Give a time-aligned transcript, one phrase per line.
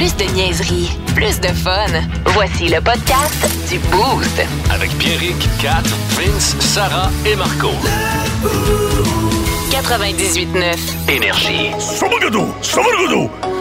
[0.00, 1.92] Plus de niaiserie, plus de fun.
[2.28, 4.40] Voici le podcast du Boost.
[4.72, 5.82] Avec Pierrick, Kat,
[6.16, 7.68] Vince, Sarah et Marco.
[9.70, 10.78] 98.9.
[11.06, 11.70] Énergie.
[11.78, 12.46] Somagodo,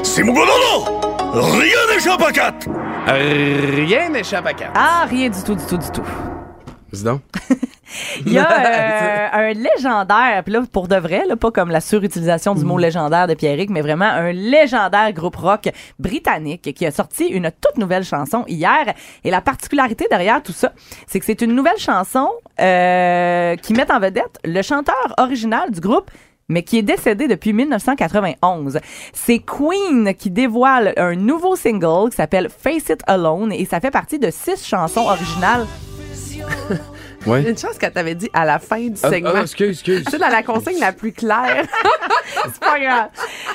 [0.02, 0.86] Simogododo,
[1.34, 2.70] rien n'échappe à quatre.
[3.06, 4.72] Rien n'échappe à quatre.
[4.76, 6.06] Ah, rien du tout, du tout, du tout.
[6.92, 7.22] Dis donc.
[8.26, 8.48] Il y a
[9.34, 12.78] euh, un légendaire, puis là, pour de vrai, là, pas comme la surutilisation du mot
[12.78, 12.82] Mm.
[12.82, 17.78] légendaire de Pierrick, mais vraiment un légendaire groupe rock britannique qui a sorti une toute
[17.78, 18.94] nouvelle chanson hier.
[19.24, 20.72] Et la particularité derrière tout ça,
[21.08, 25.80] c'est que c'est une nouvelle chanson euh, qui met en vedette le chanteur original du
[25.80, 26.12] groupe
[26.52, 28.80] mais qui est décédé depuis 1991.
[29.14, 33.92] C'est Queen qui dévoile un nouveau single qui s'appelle Face It Alone et ça fait
[33.92, 35.68] partie de six chansons originales.
[36.50, 36.80] 呵 呵
[37.30, 37.50] Ouais.
[37.50, 39.32] Une chose qu'elle t'avait dit à la fin du Ah, segment.
[39.36, 40.04] ah, excuse, excuse.
[40.10, 41.64] C'est dans la consigne la plus claire.
[42.44, 43.10] C'est pas grave.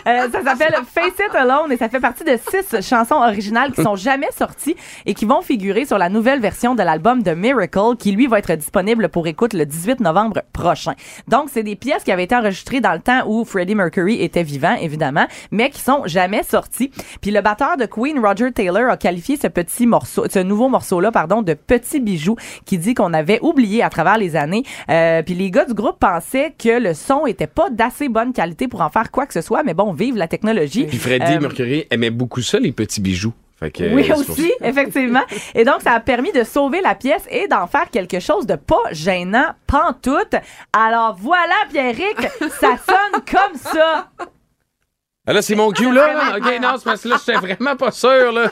[0.06, 3.82] Euh, ça s'appelle Face It Alone et ça fait partie de six chansons originales qui
[3.82, 7.96] sont jamais sorties et qui vont figurer sur la nouvelle version de l'album The Miracle
[7.98, 10.92] qui lui va être disponible pour écoute le 18 novembre prochain.
[11.28, 14.42] Donc c'est des pièces qui avaient été enregistrées dans le temps où Freddie Mercury était
[14.42, 16.90] vivant évidemment, mais qui sont jamais sorties.
[17.22, 21.00] Puis le batteur de Queen Roger Taylor a qualifié ce petit morceau ce nouveau morceau
[21.00, 24.62] là pardon de petit bijou qui dit qu'on avait oublié à travers les années.
[24.90, 28.68] Euh, puis les gars du groupe pensaient que le son était pas d'assez bonne qualité
[28.68, 30.84] pour en faire quoi que ce soit, mais bon, vive la technologie.
[30.86, 33.32] Puis Freddie Euh, Mercury aimait beaucoup ça, les petits bijoux.
[33.60, 35.22] Que, oui, aussi, effectivement.
[35.54, 38.56] Et donc, ça a permis de sauver la pièce et d'en faire quelque chose de
[38.56, 40.34] pas gênant, pantoute.
[40.74, 42.20] Alors voilà, Pierrick,
[42.60, 44.10] ça sonne comme ça.
[45.26, 46.36] Ah là, c'est mon cue, là.
[46.36, 48.50] OK, non, c'est parce que là, j'étais vraiment pas sûr, là.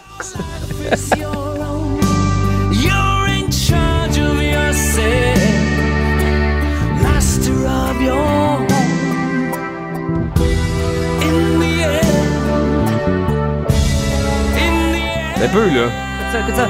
[15.37, 15.87] Un end, peu, là.
[15.87, 16.69] Écoute ça, écoute ça.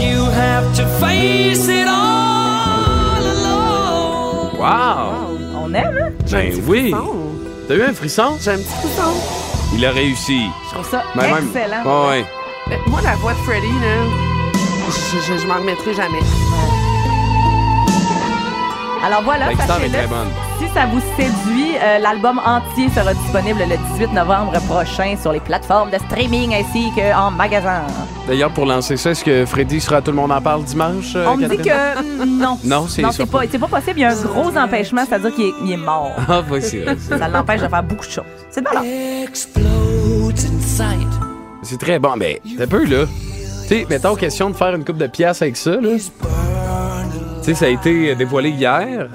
[0.00, 4.58] you have to face it all alone.
[4.58, 5.38] Wow!
[5.64, 6.12] On aime, hein?
[6.30, 6.94] Ben oui.
[7.68, 8.36] T'as eu un frisson?
[8.40, 9.12] J'ai un petit frisson.
[9.74, 10.46] Il a réussi.
[10.68, 12.08] Je trouve ça Ben, même- excellent.
[12.08, 12.24] Ouais.
[12.68, 13.96] Mais Moi, la voix de Freddie, là,
[14.88, 16.20] je, je, je m'en remettrai jamais.
[19.04, 19.98] Alors voilà, sachez-le.
[20.60, 25.40] Si ça vous séduit, euh, l'album entier sera disponible le 18 novembre prochain sur les
[25.40, 27.82] plateformes de streaming ainsi qu'en magasin.
[28.28, 31.14] D'ailleurs, pour lancer ça, est-ce que Freddy sera Tout le monde en parle dimanche?
[31.16, 32.58] euh, On me dit que mm, non.
[32.64, 33.94] Non, c'est non, sûr c'est pas, c'est pas possible.
[33.96, 36.12] Il y a un gros empêchement, c'est-à-dire qu'il est, il est mort.
[36.28, 36.60] Ah, vrai.
[36.60, 38.24] Ça l'empêche de faire beaucoup de choses.
[38.50, 38.68] C'est de.
[41.64, 42.14] C'est très bon.
[42.16, 43.06] Mais t'as peu, là.
[43.62, 45.88] Tu sais, mettons, question de faire une coupe de pièces avec ça, là.
[47.42, 49.08] Tu sais, ça a été dévoilé hier.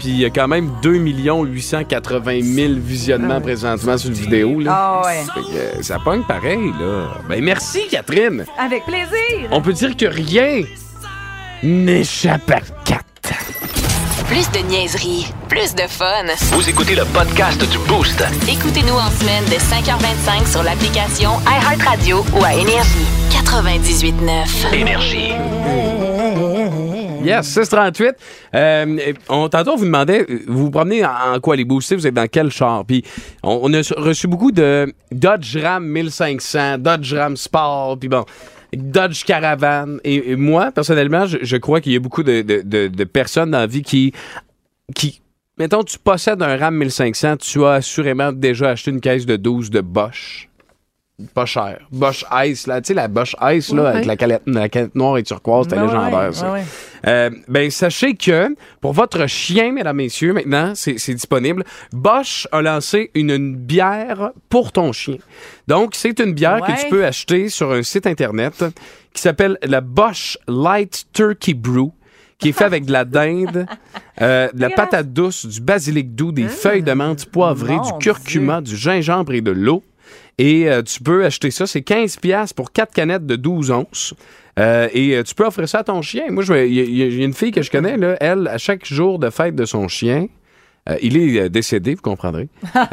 [0.00, 4.72] Puis il y a quand même 2 880 000 visionnements présentement sur une vidéo, là.
[4.74, 5.22] Ah ouais.
[5.32, 7.06] Fait que, euh, ça pogne pareil, là.
[7.28, 8.44] Ben merci, Catherine.
[8.58, 9.48] Avec plaisir.
[9.52, 10.62] On peut dire que rien
[11.62, 13.04] n'échappe à quatre.
[14.26, 16.24] Plus de niaiserie, plus de fun.
[16.56, 18.24] Vous écoutez le podcast du Boost.
[18.48, 23.06] Écoutez-nous en semaine de 5h25 sur l'application iHeartRadio ou à Énergie.
[23.30, 24.74] 98.9.
[24.74, 25.93] Énergie.
[27.24, 28.14] Yes, 638.
[28.54, 32.14] Euh, on, tantôt, on vous demandait, vous vous promenez en, quoi les boostés, vous êtes
[32.14, 32.84] dans quel char?
[32.84, 33.04] Puis
[33.42, 38.24] on, a reçu beaucoup de Dodge Ram 1500, Dodge Ram Sport, puis bon,
[38.72, 39.98] Dodge Caravan.
[40.04, 44.12] Et, moi, personnellement, je, crois qu'il y a beaucoup de personnes dans la vie qui,
[44.94, 45.20] qui,
[45.58, 49.70] mettons, tu possèdes un Ram 1500, tu as assurément déjà acheté une caisse de 12
[49.70, 50.48] de Bosch.
[51.32, 51.78] Pas cher.
[51.92, 55.66] Bosch Ice, là, tu sais, la Bosch Ice, là, avec la calette noire et turquoise,
[55.68, 56.52] c'était légendaire, ça.
[56.52, 56.64] ouais.
[57.06, 61.64] Euh, ben, sachez que pour votre chien, mesdames, messieurs, maintenant, c'est disponible.
[61.92, 65.18] Bosch a lancé une, une bière pour ton chien.
[65.68, 68.64] Donc, c'est une bière que tu peux acheter sur un site Internet
[69.12, 71.92] qui s'appelle la Bosch Light Turkey Brew
[72.38, 73.66] qui est fait avec de la dinde,
[74.20, 78.04] euh, de la patate douce, du basilic doux, des feuilles de menthe poivrées, Mon du
[78.04, 79.84] curcuma, du gingembre et de l'eau.
[80.38, 84.14] Et euh, tu peux acheter ça, c'est 15 pièces pour 4 canettes de 12 onces.
[84.58, 86.24] Euh, et euh, tu peux offrir ça à ton chien.
[86.30, 88.58] Moi, il y, a- il y a une fille que je connais, là, elle, à
[88.58, 90.26] chaque jour de fête de son chien,
[90.88, 92.48] euh, il est décédé, vous comprendrez.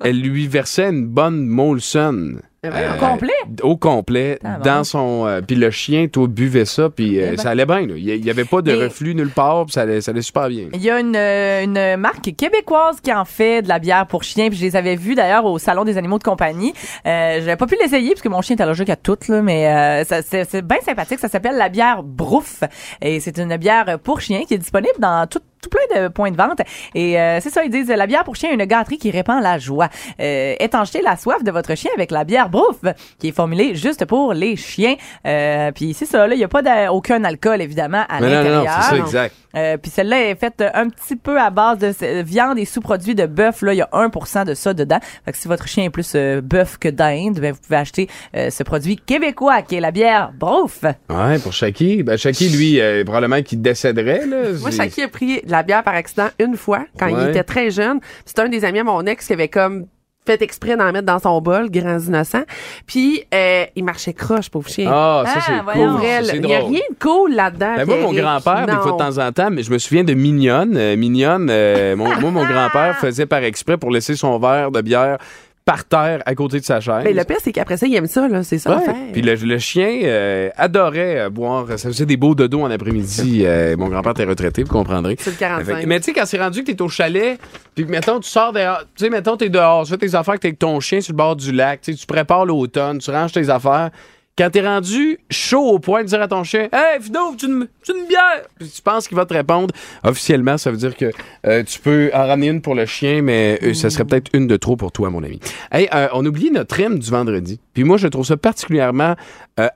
[0.00, 2.36] elle lui versait une bonne Molson.
[2.68, 3.32] Au complet?
[3.62, 4.62] Au complet, Ah, bon.
[4.64, 5.26] dans son.
[5.26, 7.38] euh, puis le chien, toi, buvait ça, puis euh, Eh ben.
[7.38, 7.80] ça allait bien.
[7.86, 7.94] là.
[7.96, 10.66] Il n'y avait pas de reflux nulle part, puis ça allait, ça allait super bien.
[10.72, 14.22] Il y a une, euh, une marque québécoise qui en fait de la bière pour
[14.22, 14.48] chiens.
[14.48, 16.72] Puis je les avais vus d'ailleurs au salon des animaux de compagnie.
[17.06, 19.68] Euh, J'avais pas pu l'essayer parce que mon chien est allergique à toutes, là, mais
[19.68, 21.18] euh, c'est c'est bien sympathique.
[21.18, 22.62] Ça s'appelle la bière Brouf
[23.02, 26.30] et c'est une bière pour chiens qui est disponible dans toutes tout plein de points
[26.30, 26.60] de vente.
[26.94, 29.42] Et euh, c'est ça, ils disent la bière pour chien est une gâterie qui répand
[29.42, 29.88] la joie.
[30.20, 32.76] Euh, étanchez la soif de votre chien avec la bière Brouf,
[33.18, 34.96] qui est formulée juste pour les chiens.
[35.26, 38.36] Euh, puis c'est ça, là, il n'y a pas aucun alcool, évidemment, à Mais non,
[38.36, 38.82] non, non, l'intérieur.
[38.82, 39.34] c'est ça, exact.
[39.56, 43.26] Euh, puis celle-là est faite un petit peu à base de viande et sous-produits de
[43.26, 43.62] bœuf.
[43.62, 44.98] Là, il y a 1% de ça dedans.
[45.24, 48.08] Fait que si votre chien est plus euh, bœuf que dinde, ben, vous pouvez acheter
[48.36, 50.82] euh, ce produit québécois qui est la bière Brouf.
[51.08, 52.02] Ouais, pour Shaki.
[52.02, 54.52] Ben, Shaki, lui, euh, probablement qu'il décéderait, là.
[54.60, 57.70] Moi, Shaki a pris de la bière par accident une fois quand il était très
[57.70, 58.00] jeune.
[58.24, 59.86] C'est un des amis à mon ex qui avait comme
[60.26, 62.44] fait exprès d'en mettre dans son bol, grands innocents.
[62.86, 64.90] Puis euh, il marchait croche, pauvre chien.
[64.90, 66.00] Ah, ça, Ah, c'est cool.
[66.34, 67.74] Il n'y a rien de cool là-dedans.
[67.76, 70.14] Ben, moi, mon grand-père, des fois de temps en temps, mais je me souviens de
[70.14, 70.76] Mignonne.
[70.76, 74.80] Euh, Mignonne, euh, mon, moi, mon grand-père faisait par exprès pour laisser son verre de
[74.80, 75.18] bière
[75.64, 77.04] par terre à côté de sa chaise.
[77.04, 78.42] Ben, le pire, c'est qu'après ça, il aime ça, là.
[78.42, 78.82] C'est ça Ouais.
[79.12, 81.66] Puis le, le chien euh, adorait euh, boire.
[81.78, 83.44] Ça faisait des beaux dodos en après-midi.
[83.54, 85.16] Euh, mon grand-père était retraité, vous comprendrez.
[85.18, 85.76] C'est le 45.
[85.80, 87.38] Fait- mais tu sais, quand c'est rendu que t'es au chalet,
[87.74, 90.34] puis que, mettons, tu sors dehors, tu sais, mettons, t'es dehors, tu fais tes affaires,
[90.34, 93.32] que t'es avec ton chien sur le bord du lac, tu prépares l'automne, tu ranges
[93.32, 93.90] tes affaires.
[94.36, 97.68] Quand t'es rendu chaud au point de dire à ton chien, Hey, Fido, tu une,
[97.88, 98.42] une bière?
[98.58, 99.72] Puis tu penses qu'il va te répondre.
[100.02, 101.12] Officiellement, ça veut dire que
[101.46, 104.48] euh, tu peux en ramener une pour le chien, mais euh, ça serait peut-être une
[104.48, 105.38] de trop pour toi, mon ami.
[105.70, 107.60] Hey, euh, on oublie notre hymne du vendredi.
[107.74, 109.14] Puis moi, je trouve ça particulièrement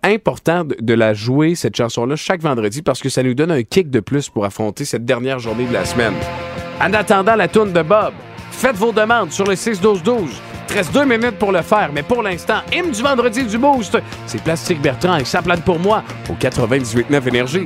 [0.02, 3.62] important de, de la jouer, cette chanson-là, chaque vendredi, parce que ça nous donne un
[3.62, 6.14] kick de plus pour affronter cette dernière journée de la semaine.
[6.80, 8.12] En attendant la tourne de Bob,
[8.50, 10.47] faites vos demandes sur le 6-12-12.
[10.68, 13.56] Il te reste deux minutes pour le faire, mais pour l'instant, hymne du vendredi du
[13.56, 17.64] Boost, c'est Plastique Bertrand et ça plane pour moi au 98.9 Énergie.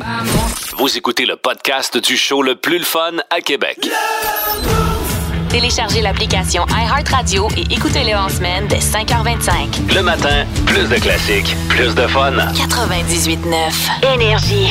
[0.79, 3.89] Vous écoutez le podcast du show le plus le fun à Québec.
[5.49, 9.93] Téléchargez l'application iHeartRadio et écoutez-le en semaine dès 5h25.
[9.97, 12.31] Le matin, plus de classiques, plus de fun.
[12.31, 14.69] 98.9 Énergie.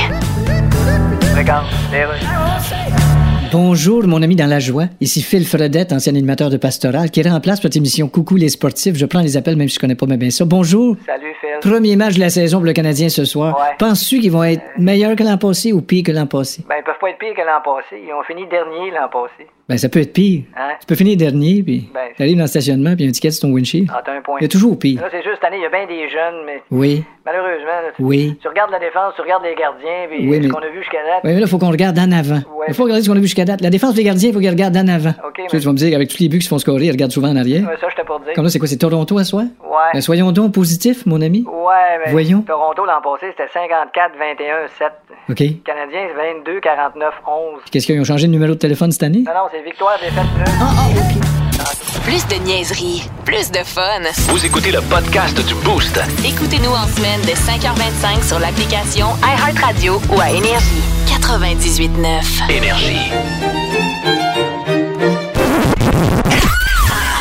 [3.52, 4.86] Bonjour, mon ami dans la joie.
[5.02, 8.96] Ici Phil Fredette, ancien animateur de Pastoral, qui remplace votre émission Coucou les sportifs.
[8.96, 10.46] Je prends les appels même si je connais pas bien ça.
[10.46, 10.96] Bonjour.
[11.06, 11.50] Salut Phil.
[11.60, 13.60] Premier match de la saison pour le Canadien ce soir.
[13.60, 13.76] Ouais.
[13.78, 16.64] Penses-tu qu'ils vont être meilleurs que l'an passé ou pire que l'an passé?
[16.70, 18.02] Ben, ils peuvent pas être pires que l'an passé.
[18.02, 19.46] Ils ont fini dernier l'an passé.
[19.72, 20.44] Ben, ça peut être pire.
[20.58, 20.74] Hein?
[20.82, 23.54] Tu peux finir dernier, puis Ben, t'arrives dans le stationnement, puis un ticket sur ton
[23.54, 23.90] windshield.
[23.94, 24.38] Ah, t'as un point.
[24.40, 25.02] Il y a toujours pire.
[25.02, 27.92] Là, c'est juste cette année, il y a bien des jeunes, mais Oui, malheureusement, là,
[27.96, 28.38] tu, oui.
[28.42, 30.80] tu regardes la défense, tu regardes les gardiens, puis Oui, ce mais- qu'on a vu
[30.80, 31.22] jusqu'à date?
[31.24, 32.42] Oui, mais là, il faut qu'on regarde en avant.
[32.58, 32.66] Ouais.
[32.68, 33.62] Il faut regarder ce qu'on a vu jusqu'à date.
[33.62, 35.14] La défense des gardiens, il faut qu'ils regardent en avant.
[35.26, 36.86] OK, Tu mais- tu vas me dire, avec tous les buts qui se font scorer,
[36.86, 37.64] ils regardent souvent en arrière.
[37.68, 38.34] Ouais, ça, je t'ai pas dire.
[38.36, 38.68] Comme là, c'est quoi?
[38.68, 39.44] C'est Toronto à soi?
[39.64, 39.78] Ouais.
[39.94, 41.46] Ben, soyons donc positifs, mon ami.
[41.48, 42.42] Ouais, mais Voyons.
[42.42, 44.92] Toronto l'an passé, c'était 54, 21, 7.
[45.30, 45.40] OK.
[45.40, 47.62] Les Canadiens, c'est 22, 49, 11.
[47.72, 49.24] Qu'est-ce qu'ils ont changé de numéro de téléphone cette année?
[49.26, 52.02] Non, non, c'est victoire, défaite, plus.
[52.04, 54.02] Plus de niaiserie, plus de fun.
[54.30, 56.00] Vous écoutez le podcast du Boost.
[56.26, 60.82] Écoutez-nous en semaine dès 5h25 sur l'application iHeartRadio ou à Énergie.
[61.08, 63.12] 98.9 Énergie.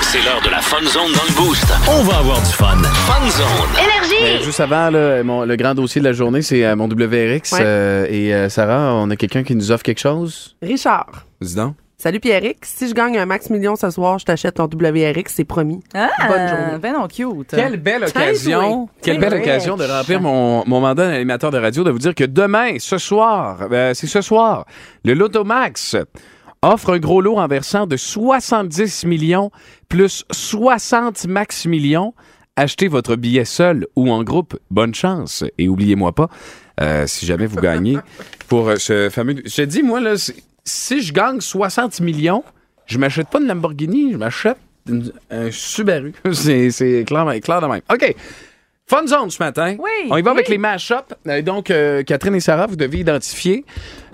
[0.02, 1.66] C'est l'heure de la Fun Zone dans le Boost.
[1.88, 2.78] On va avoir du fun.
[2.82, 3.46] Fun Zone.
[4.22, 7.52] Euh, juste avant, là, mon- le grand dossier de la journée, c'est euh, mon WRX.
[7.52, 7.58] Ouais.
[7.62, 10.56] euh, et euh, Sarah, on a quelqu'un qui nous offre quelque chose?
[10.62, 11.26] Richard.
[11.40, 11.75] Dis donc.
[12.02, 12.64] Salut Pierrick.
[12.64, 15.81] Si je gagne un max million ce soir, je t'achète ton WRX, c'est promis.
[15.93, 16.79] Ah, Bonne journée.
[16.81, 17.49] Ben non, cute.
[17.55, 21.91] Quelle belle occasion, quelle belle occasion de remplir mon, mon mandat d'animateur de radio, de
[21.91, 24.64] vous dire que demain, ce soir, euh, c'est ce soir,
[25.05, 25.99] le Lotomax
[26.62, 29.50] offre un gros lot en versant de 70 millions
[29.91, 32.14] plus 60 max millions.
[32.56, 34.58] Achetez votre billet seul ou en groupe.
[34.70, 35.45] Bonne chance.
[35.59, 36.30] Et oubliez-moi pas,
[36.80, 37.99] euh, si jamais vous gagnez,
[38.49, 39.37] pour euh, ce fameux...
[39.45, 42.45] Je te dis, moi, là, c'est- si je gagne 60 millions,
[42.87, 44.59] je m'achète pas une Lamborghini, je m'achète
[45.31, 46.12] un Subaru.
[46.33, 47.83] c'est c'est clair, clair de même.
[47.93, 48.14] OK.
[48.90, 49.76] Fun zone ce matin.
[49.78, 51.14] Oui, On y va avec les mash-up.
[51.28, 53.64] Euh, Donc, euh, Catherine et Sarah, vous devez identifier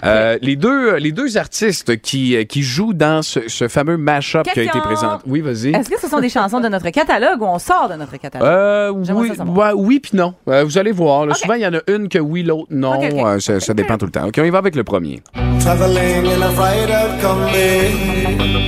[0.05, 4.61] euh, les, deux, les deux artistes qui, qui jouent dans ce, ce fameux mash-up qui
[4.61, 5.23] a été présenté.
[5.27, 5.71] Oui, vas-y.
[5.75, 8.47] Est-ce que ce sont des chansons de notre catalogue ou on sort de notre catalogue?
[8.47, 10.35] Euh, oui, ouais, oui puis non.
[10.47, 11.25] Euh, vous allez voir.
[11.25, 11.33] là.
[11.33, 13.01] Souvent, il y en a une que oui, l'autre non.
[13.03, 14.27] Euh, ça, ça dépend tout le temps.
[14.27, 15.23] OK, on y va avec le premier.
[15.61, 16.91] Traveling in a fried
[17.23, 18.67] Kombi.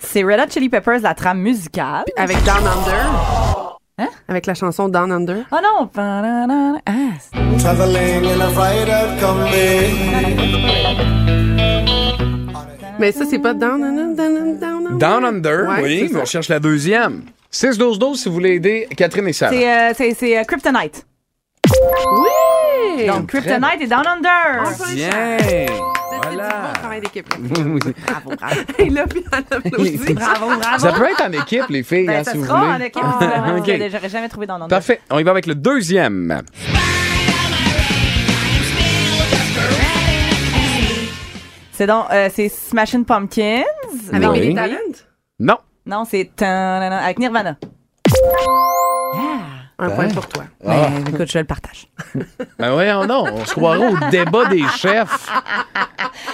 [0.00, 2.04] C'est Red Hot Chili Peppers, la trame musicale.
[2.16, 3.53] Avec Down Under.
[3.98, 4.08] Hein?
[4.26, 5.44] Avec la chanson Down Under.
[5.52, 5.88] Oh non!
[5.96, 6.82] Ah,
[7.58, 8.48] Traveling in a.
[12.98, 14.98] Mais ça, c'est pas Down Under, Down Under, Down Under.
[14.98, 17.22] Down Under, Ouais, oui, mais on cherche la deuxième.
[17.52, 19.52] 6-12-12 si vous voulez aider Catherine et Sarah.
[19.52, 21.06] c'est euh, c'est- c'est, euh, Kryptonite.
[22.16, 23.06] Oui!
[23.06, 24.64] Donc, Kryptonite et Down Under.
[24.92, 25.66] Bien.
[26.48, 27.26] Bon travail d'équipe.
[27.66, 27.80] Oui.
[28.06, 28.60] Bravo, bravo.
[28.78, 29.24] Et là, puis.
[29.30, 30.78] Bravo, bravo.
[30.78, 32.72] Ça peut être en équipe, les filles, Ben, hein, ça si vous sera voulez.
[32.72, 32.80] en
[33.56, 34.68] équipe, que J'aurais jamais trouvé Under.
[34.68, 35.00] Parfait.
[35.10, 36.42] On y va avec le deuxième.
[41.72, 43.62] C'est donc, euh, c'est Smashing Pumpkins.
[44.12, 44.40] Avec Oui.
[44.40, 44.76] Billy Talent?
[45.40, 45.58] Non.
[45.86, 47.56] Non, c'est avec Nirvana.
[49.78, 50.44] Un point pour toi.
[50.66, 50.88] Ah.
[51.04, 51.88] Mais écoute, je le partage.
[52.58, 55.28] Ben voyons non, on se croirait au débat des chefs.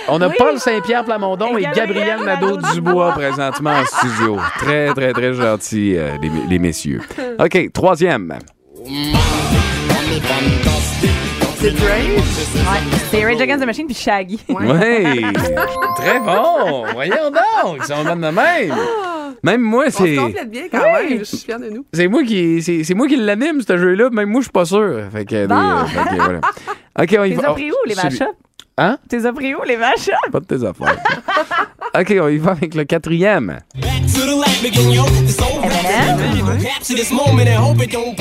[0.09, 4.39] On a Paul Saint-Pierre Plamondon et, Et Gabriel Nadeau-Dubois présentement en studio.
[4.59, 7.01] Très, très, très gentils, euh, les, les messieurs.
[7.39, 8.39] OK, troisième.
[11.61, 11.73] C'est?
[11.73, 13.25] Ouais.
[13.25, 14.41] Rage Against the Machine puis Shaggy.
[14.49, 14.57] Oui,
[15.97, 16.87] très bon.
[16.95, 18.75] Voyons donc, ils sont bonnes de même.
[19.43, 20.17] Même moi, On c'est...
[20.17, 21.09] se complète bien quand Oui.
[21.11, 21.19] même.
[21.21, 21.85] Je suis fière de nous.
[21.93, 24.65] C'est moi qui c'est, c'est moi qui l'anime ce jeu-là, même moi je suis pas
[24.65, 25.03] sûr.
[25.13, 25.83] Fait que, Bon.
[25.83, 26.41] des- fait que, voilà.
[26.99, 27.49] OK, on y T'es va.
[27.51, 28.23] as pris où, les mashups?
[28.79, 28.99] Hein?
[29.09, 30.15] T'es pris où, les mashups?
[30.33, 30.97] Pas de tes affaires.
[31.99, 33.59] OK, on y va avec le quatrième.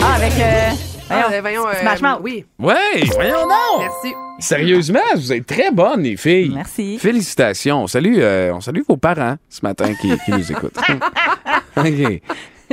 [0.01, 0.33] Ah, avec.
[0.39, 0.69] Euh,
[1.09, 2.19] voyons, euh, voyons, euh, Smash Mouth.
[2.23, 2.75] Oui, Ouais,
[3.13, 3.79] voyons donc.
[3.79, 4.13] merci.
[4.39, 6.51] Sérieusement, vous êtes très bonnes les filles.
[6.55, 6.97] Merci.
[6.97, 7.83] Félicitations.
[7.83, 10.77] On salue, euh, on salue vos parents ce matin qui, qui nous écoutent.
[11.77, 12.21] OK.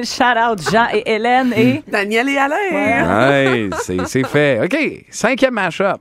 [0.04, 1.82] Shout out Jean et Hélène et.
[1.90, 3.28] Daniel et Alain.
[3.30, 3.70] Ouais.
[4.04, 4.60] C'est fait.
[4.62, 4.76] OK,
[5.10, 6.00] cinquième match-up.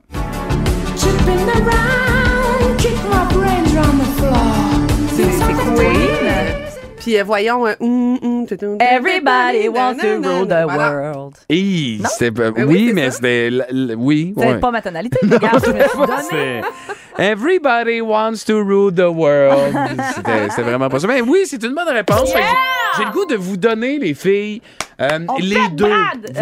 [7.06, 7.64] Puis euh, voyons.
[7.78, 10.90] tout, tout, Everybody wants to rule the Voilà.
[10.90, 11.34] world.
[11.48, 13.48] Ben oui, mais c'était...
[13.96, 16.60] Oui, C'est pas ma tonalité, regarde, je me suis donné.
[17.16, 19.72] Everybody wants to rule the world.
[20.50, 21.06] C'était vraiment pas ça.
[21.06, 22.28] Mais oui, c'est une bonne réponse.
[22.98, 24.60] J'ai le goût de vous donner, les filles,
[25.00, 25.84] euh, On les pète deux.
[25.84, 25.90] Euh,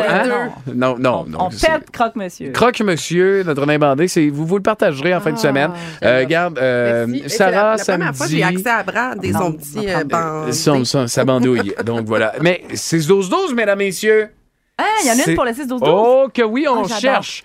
[0.08, 0.50] hein?
[0.74, 1.38] Non, non, non.
[1.46, 2.52] On c'est- pète croque-monsieur.
[2.52, 5.70] Croque Monsieur, notre nain bandé, c'est vous vous le partagerez en fin de Ah, semaine.
[6.04, 7.24] Euh, regarde, euh, Merci.
[7.24, 7.98] Et c'est Sarah la, la samedi.
[7.98, 10.52] première fois que j'ai accès à Brad et son on petit euh, bandé.
[10.52, 11.74] Son, son- sa bandouille.
[11.84, 12.34] Donc voilà.
[12.40, 14.30] Mais c'est 12-12, mesdames, messieurs.
[14.78, 15.78] Ah, il y en a une pour le 6-12-12.
[15.82, 16.98] Oh, que oui, on Ah, j'adore.
[17.00, 17.44] cherche.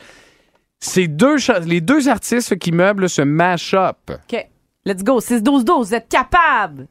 [0.80, 1.36] C'est deux,
[1.66, 3.98] les deux artistes qui meublent ce mash-up.
[4.10, 4.48] OK.
[4.86, 5.20] Let's go.
[5.20, 5.88] 6-12-12.
[5.88, 6.88] Vous êtes capables.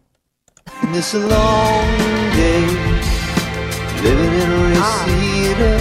[4.03, 5.79] Living in Reseda.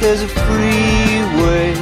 [0.00, 1.72] There's a freeway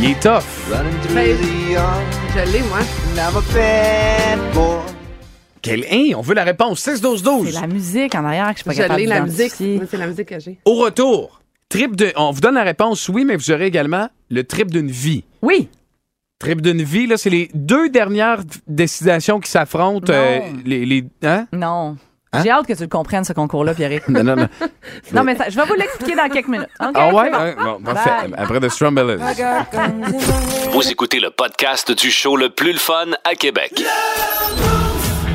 [0.00, 0.44] Il est tough.
[0.70, 2.04] running through Ben, the yard,
[2.34, 2.78] Je l'ai, moi.
[2.80, 4.80] and I'm a bad boy.
[5.62, 7.46] Quel hein, on veut la réponse 6-12-12.
[7.52, 9.52] C'est la musique en arrière que je suis pas Je capable l'ai, la musique.
[9.56, 10.58] C'est la musique que j'ai.
[10.64, 12.12] Au retour, trip de.
[12.16, 15.24] On vous donne la réponse, oui, mais vous aurez également le trip d'une vie.
[15.42, 15.68] Oui.
[16.38, 20.12] Trip d'une vie, là, c'est les deux dernières destinations qui s'affrontent.
[20.12, 21.46] euh, les, les- hein?
[21.52, 21.96] Non.
[22.36, 22.40] Hein?
[22.42, 24.00] J'ai hâte que tu le comprennes, ce concours-là, Pierre.
[24.08, 24.48] Non, non, non.
[25.12, 26.68] non, mais ça- je vais vous l'expliquer dans quelques minutes.
[26.80, 27.30] OK, Ah ouais?
[27.30, 27.64] bon.
[27.64, 28.10] Bon, parfait.
[28.28, 28.34] Bye.
[28.36, 29.18] Après The Strumbellers.
[30.72, 33.72] Vous écoutez le podcast du show le plus le fun à Québec.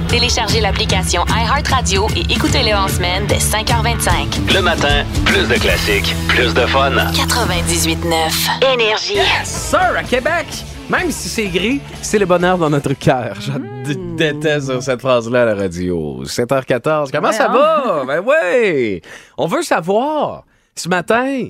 [0.09, 4.53] Téléchargez l'application iHeartRadio et écoutez-le en semaine dès 5h25.
[4.53, 6.91] Le matin, plus de classiques, plus de fun.
[7.13, 9.15] 98.9 Énergie.
[9.45, 10.47] Sir, à Québec,
[10.89, 13.35] même si c'est gris, c'est le bonheur dans notre cœur.
[13.39, 13.59] Je d-
[14.15, 16.23] déteste cette phrase-là à la radio.
[16.23, 17.11] 7h14.
[17.11, 18.03] Comment ça va?
[18.05, 19.01] Ben ouais!
[19.37, 20.45] On veut savoir.
[20.75, 21.49] Ce matin,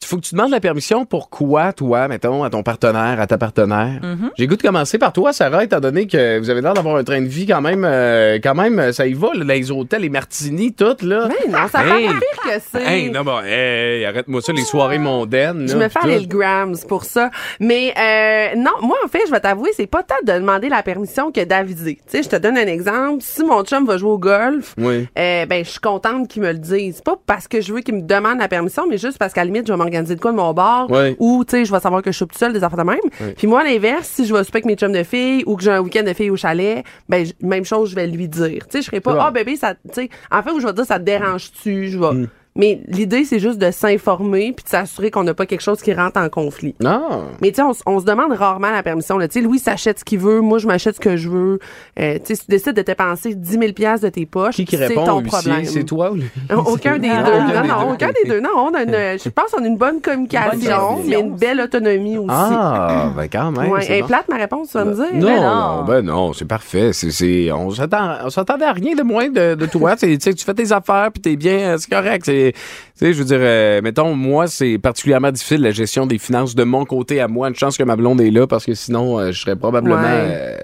[0.00, 3.26] il faut que tu demandes la permission pour quoi, toi, mettons, à ton partenaire, à
[3.26, 4.00] ta partenaire.
[4.38, 6.96] J'ai le goût de commencer par toi, Sarah, étant donné que vous avez l'air d'avoir
[6.96, 10.02] un train de vie quand même, euh, quand même, ça y va, là, les hôtels,
[10.02, 11.28] les martinis, tout, là.
[11.28, 12.06] Mais non, ça Hey.
[12.06, 12.82] pire que c'est.
[12.86, 15.66] Hey, non, bon, hey, arrête-moi ça, les soirées mondaines.
[15.68, 17.30] Je me fais aller le grams pour ça.
[17.58, 20.82] Mais euh, non, moi, en fait, je vais t'avouer, c'est pas tant de demander la
[20.84, 21.96] permission que d'aviser.
[21.96, 23.18] Tu sais, je te donne un exemple.
[23.20, 25.08] Si mon chum va jouer au golf, Oui.
[25.18, 27.00] euh, ben, je suis contente qu'il me le dise.
[27.00, 29.46] Pas parce que je veux qu'il me demande la permission, mais juste parce qu'à la
[29.46, 30.48] limite, je vais m'organiser de quoi de mon.
[30.88, 31.16] Ouais.
[31.18, 33.34] Ou, tu sais, je vais savoir que je suis toute seule, des affaires de même.
[33.36, 35.62] Puis moi, à l'inverse, si je vais souper avec mes chums de filles ou que
[35.62, 38.66] j'ai un week-end de filles au chalet, ben, même chose, je vais lui dire.
[38.66, 40.72] Tu sais, je serai pas, ah, bébé, ça, tu sais, en fait, où je vais
[40.72, 41.88] dire, ça te dérange-tu?
[41.88, 42.12] Je vais.
[42.12, 42.28] Mm.
[42.56, 45.92] Mais l'idée, c'est juste de s'informer puis de s'assurer qu'on n'a pas quelque chose qui
[45.94, 46.74] rentre en conflit.
[46.80, 47.26] Non.
[47.40, 49.18] Mais tu sais, on, se demande rarement la permission.
[49.20, 51.58] Tu sais, Louis s'achète ce qu'il veut, moi je m'achète ce que je veux.
[52.00, 54.64] Euh, tu sais, si tu décides de dépenser 10 000 piastres de tes poches, Qui
[54.64, 55.64] qui c'est répond ton au problème.
[55.64, 56.24] C'est toi ou lui?
[56.56, 57.32] Aucun des Ah, deux.
[57.32, 57.92] aucun Non, des non, deux.
[57.92, 58.40] aucun des deux.
[58.40, 62.18] Non, on a une, je pense qu'on a une bonne communication, mais une belle autonomie
[62.18, 62.28] aussi.
[62.30, 63.70] Ah, ben quand même.
[63.70, 64.08] ouais, est bon.
[64.08, 65.06] plate ma réponse, tu vas me dire.
[65.14, 65.84] Non, Ben non, non.
[65.84, 66.92] ben non, c'est parfait.
[66.92, 69.94] C'est, c'est, on s'attend, on s'attendait à rien de moins de, de toi.
[69.98, 72.22] Tu sais, tu fais tes affaires puis t'es bien, euh, c'est correct.
[72.26, 72.58] C'est, tu
[72.94, 76.64] sais, je veux dire, euh, mettons, moi, c'est particulièrement difficile la gestion des finances de
[76.64, 77.48] mon côté à moi.
[77.48, 80.06] Une chance que ma blonde est là parce que sinon, euh, je serais probablement, Ouais.
[80.08, 80.56] euh,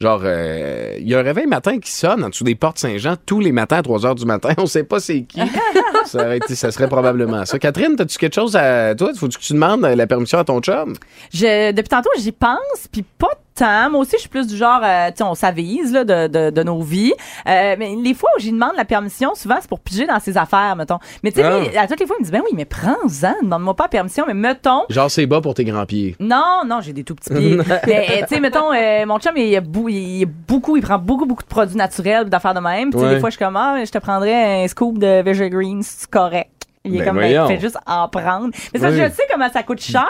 [0.00, 3.14] genre, euh, il y a un réveil matin qui sonne en dessous des portes Saint-Jean
[3.24, 4.50] tous les matins à 3 heures du matin.
[4.58, 5.40] On sait pas c'est qui.
[6.06, 7.58] ça, aurait été- ça serait probablement ça.
[7.58, 9.12] Catherine, as-tu quelque chose à toi?
[9.16, 10.94] Faut que tu demandes la permission à ton chum?
[11.32, 15.08] Je, depuis tantôt, j'y pense, puis pas Moi aussi, je suis plus du genre, euh,
[15.08, 17.12] tu sais, on s'avise là, de, de, de nos vies.
[17.48, 20.36] Euh, mais les fois où j'y demande la permission, souvent, c'est pour piger dans ses
[20.36, 20.98] affaires, mettons.
[21.22, 21.82] Mais tu sais, Ah.
[21.82, 24.24] à toutes les fois, il me dit, ben oui, mais prends-en, demande-moi pas la permission,
[24.26, 26.16] mais mettons, Genre, c'est bas pour tes grands pieds.
[26.18, 27.56] non, non, j'ai des tout petits pieds.
[27.86, 31.48] mais tu sais, mettons, euh, mon chum, il, il, beaucoup, il prend beaucoup, beaucoup de
[31.48, 32.90] produits naturels, d'affaires de même.
[32.90, 33.14] Puis tu sais, Ouais.
[33.14, 36.10] des fois, je suis comme, ah, je te prendrais un scoop de Veggie Greens, c'est
[36.10, 36.48] correct.
[36.84, 38.48] Il est Ben comme, ben, fais juste en prendre.
[38.74, 38.96] Mais ça, Oui.
[38.96, 40.04] je sais comment ça coûte cher.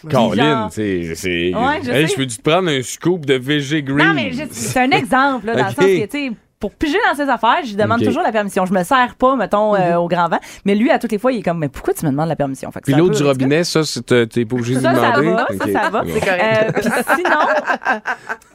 [0.00, 1.14] Puis Caroline, c'est.
[1.14, 3.98] c'est- Ouais, je Hey, je peux-tu te prendre un scoop de VG Green?
[4.08, 5.68] Non, mais c'est un exemple, là, dans Ok.
[5.68, 8.32] le sens que, tu sais, pour piger dans ses affaires, je lui demande toujours la
[8.32, 8.64] permission.
[8.64, 10.38] Je me sers pas, mettons, euh, au grand vent.
[10.64, 12.36] Mais lui, à toutes les fois, il est comme, mais pourquoi tu me demandes la
[12.36, 12.70] permission?
[12.72, 15.30] Fait que Puis l'eau du robinet, ça, c'est- t'es pas obligé de Ça, ça demander.
[15.30, 15.70] va, ça, Ok.
[15.72, 16.02] ça va.
[16.06, 16.26] C'est bon.
[16.26, 17.38] Euh, puis sinon,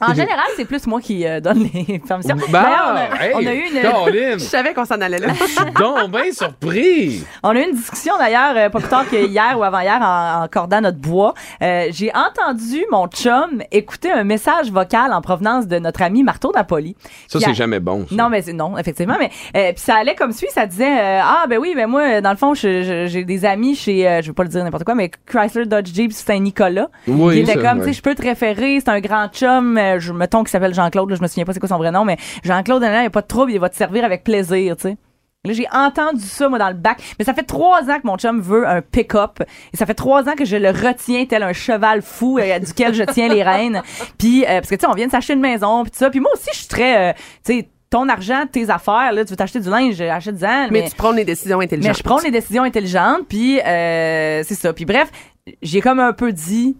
[0.00, 2.36] en général, c'est plus moi qui euh, donne les permissions.
[2.48, 5.18] Bah, D'ailleurs, on, a- hey, on a eu une, Caroline, Je savais qu'on s'en allait
[5.18, 5.28] là.
[5.32, 7.24] je suis donc bien surpris.
[7.42, 10.44] on a eu une discussion d'ailleurs, euh, pas plus tard que hier ou avant-hier, en,
[10.44, 11.34] en cordant notre bois.
[11.62, 16.52] Euh, J'ai entendu mon chum écouter un message vocal en provenance de notre ami Marteau
[16.54, 16.96] Napoli.
[17.28, 17.89] Ça, c'est jamais bon.
[17.98, 18.14] Ça.
[18.14, 19.16] Non, mais non, effectivement.
[19.18, 20.48] Mais euh, puis ça allait comme suit.
[20.50, 24.08] Ça disait euh, ah ben oui, ben moi dans le fond j'ai des amis chez
[24.08, 26.88] euh, je veux pas le dire n'importe quoi, mais Chrysler Dodge Jeep Saint-Nicolas.
[27.06, 27.86] Oui, il était ça, comme ouais.
[27.86, 29.76] tu sais je peux te référer, c'est un grand chum.
[29.76, 31.14] euh, je mettons qu'il s'appelle Jean-Claude.
[31.14, 33.22] Je me souviens pas c'est quoi son vrai nom, mais Jean-Claude il y a pas
[33.22, 34.96] de trouble, il va te servir avec plaisir, tu sais.
[35.46, 37.00] Là, j'ai entendu ça, moi, dans le bac.
[37.18, 39.42] Mais ça fait trois ans que mon chum veut un pick-up.
[39.72, 42.92] Et ça fait trois ans que je le retiens tel un cheval fou euh, duquel
[42.92, 43.80] je tiens les rênes.
[44.18, 46.10] Puis, euh, parce que, tu sais, on vient de s'acheter une maison, puis tout ça.
[46.10, 49.30] Puis moi aussi, je suis très, euh, tu sais, ton argent, tes affaires, là, tu
[49.30, 50.68] veux t'acheter du linge, achète-en.
[50.70, 51.92] Mais, tu prends des décisions intelligentes.
[51.92, 54.72] Mais je prends des décisions intelligentes, puis euh, c'est ça.
[54.72, 55.10] Puis bref,
[55.60, 56.76] j'ai comme un peu dit,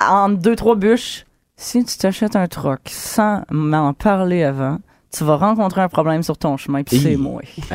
[0.00, 1.26] en deux, trois bûches,
[1.56, 4.78] si tu t'achètes un truck sans m'en parler avant,
[5.16, 7.40] tu vas rencontrer un problème sur ton chemin, puis c'est moi.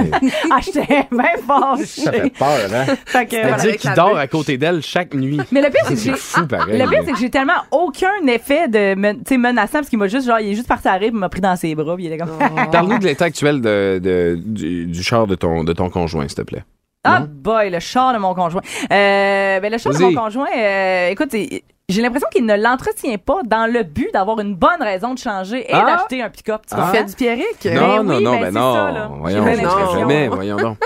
[0.52, 1.84] ah, j'étais bien fâchée.
[2.02, 2.86] Ça fait peur, hein?
[3.06, 3.58] Fait que, voilà.
[3.58, 5.40] C'est-à-dire avec qu'il dort à côté d'elle chaque nuit.
[5.52, 6.12] Mais le pire, c'est que j'ai...
[6.12, 10.00] Le pire, c'est que j'ai tellement aucun effet de men- tu sais, menaçant parce qu'il
[10.00, 11.96] m'a juste genre il est juste parti à rire, il m'a pris dans ses bras,
[11.96, 12.38] puis il était comme
[12.72, 16.36] Parle-nous de l'état actuel de, de- du, du char de ton, de ton conjoint, s'il
[16.38, 16.64] te plaît.
[17.06, 18.62] Ah boy, le char de mon conjoint.
[18.92, 23.18] Euh, ben le char de mon conjoint, euh, écoute, c'est- j'ai l'impression qu'il ne l'entretient
[23.18, 25.86] pas dans le but d'avoir une bonne raison de changer et Ah.
[25.98, 26.62] d'acheter un pick-up.
[26.70, 26.92] Tu comprends?
[26.92, 27.66] fais du Pierrick?
[27.66, 28.74] Non, non, oui, non, ben, ben non.
[28.74, 29.46] ça, voyons,
[29.94, 30.78] jamais, voyons donc.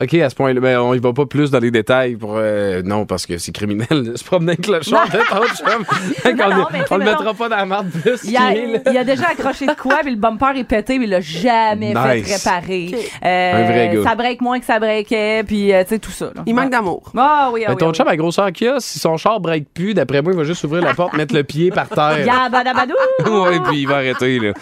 [0.00, 2.34] OK, à ce point-là, ben, on y va pas plus dans les détails pour.
[2.36, 5.06] euh, non, parce que c'est criminel de se promener avec le char
[6.24, 8.20] mais on le mettra pas dans la marde plus.
[8.24, 11.94] Il a, déjà accroché de quoi, puis le bumper est pété, puis il l'a jamais
[11.94, 12.26] Nice.
[12.26, 12.90] fait réparer.
[13.24, 14.02] Euh, Un vrai gars.
[14.10, 16.26] Ça break moins que ça breakait, puis euh, tu sais, tout ça.
[16.34, 16.42] là.
[16.46, 17.12] Il manque d'amour.
[17.16, 17.78] Ah oui, ah Ben, oui.
[17.78, 17.94] ton ah oui.
[17.96, 20.64] chum à grosseur qu'il a, si son char break plus, d'après moi, il va juste
[20.64, 22.18] ouvrir la porte, mettre le pied par terre.
[22.26, 22.94] Yabadabadou!
[23.26, 24.52] oui, puis il va arrêter, là.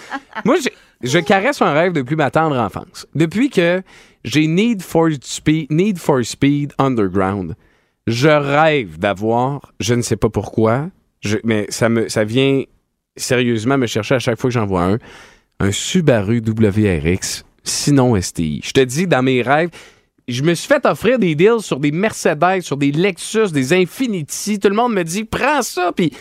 [0.44, 3.07] Moi, j'ai- je caresse un rêve depuis ma tendre enfance.
[3.14, 3.83] Depuis que
[4.24, 7.54] j'ai Need for Speed, Need for Speed Underground,
[8.06, 10.90] je rêve d'avoir, je ne sais pas pourquoi,
[11.44, 12.64] mais ça vient
[13.16, 14.98] sérieusement me chercher à chaque fois que j'en vois un,
[15.61, 18.61] un Subaru WRX, sinon STI.
[18.64, 19.70] Je te dis, dans mes rêves,
[20.28, 24.58] je me suis fait offrir des deals sur des Mercedes, sur des Lexus, des Infiniti.
[24.58, 25.92] Tout le monde me dit, prends ça.
[25.94, 26.12] Puis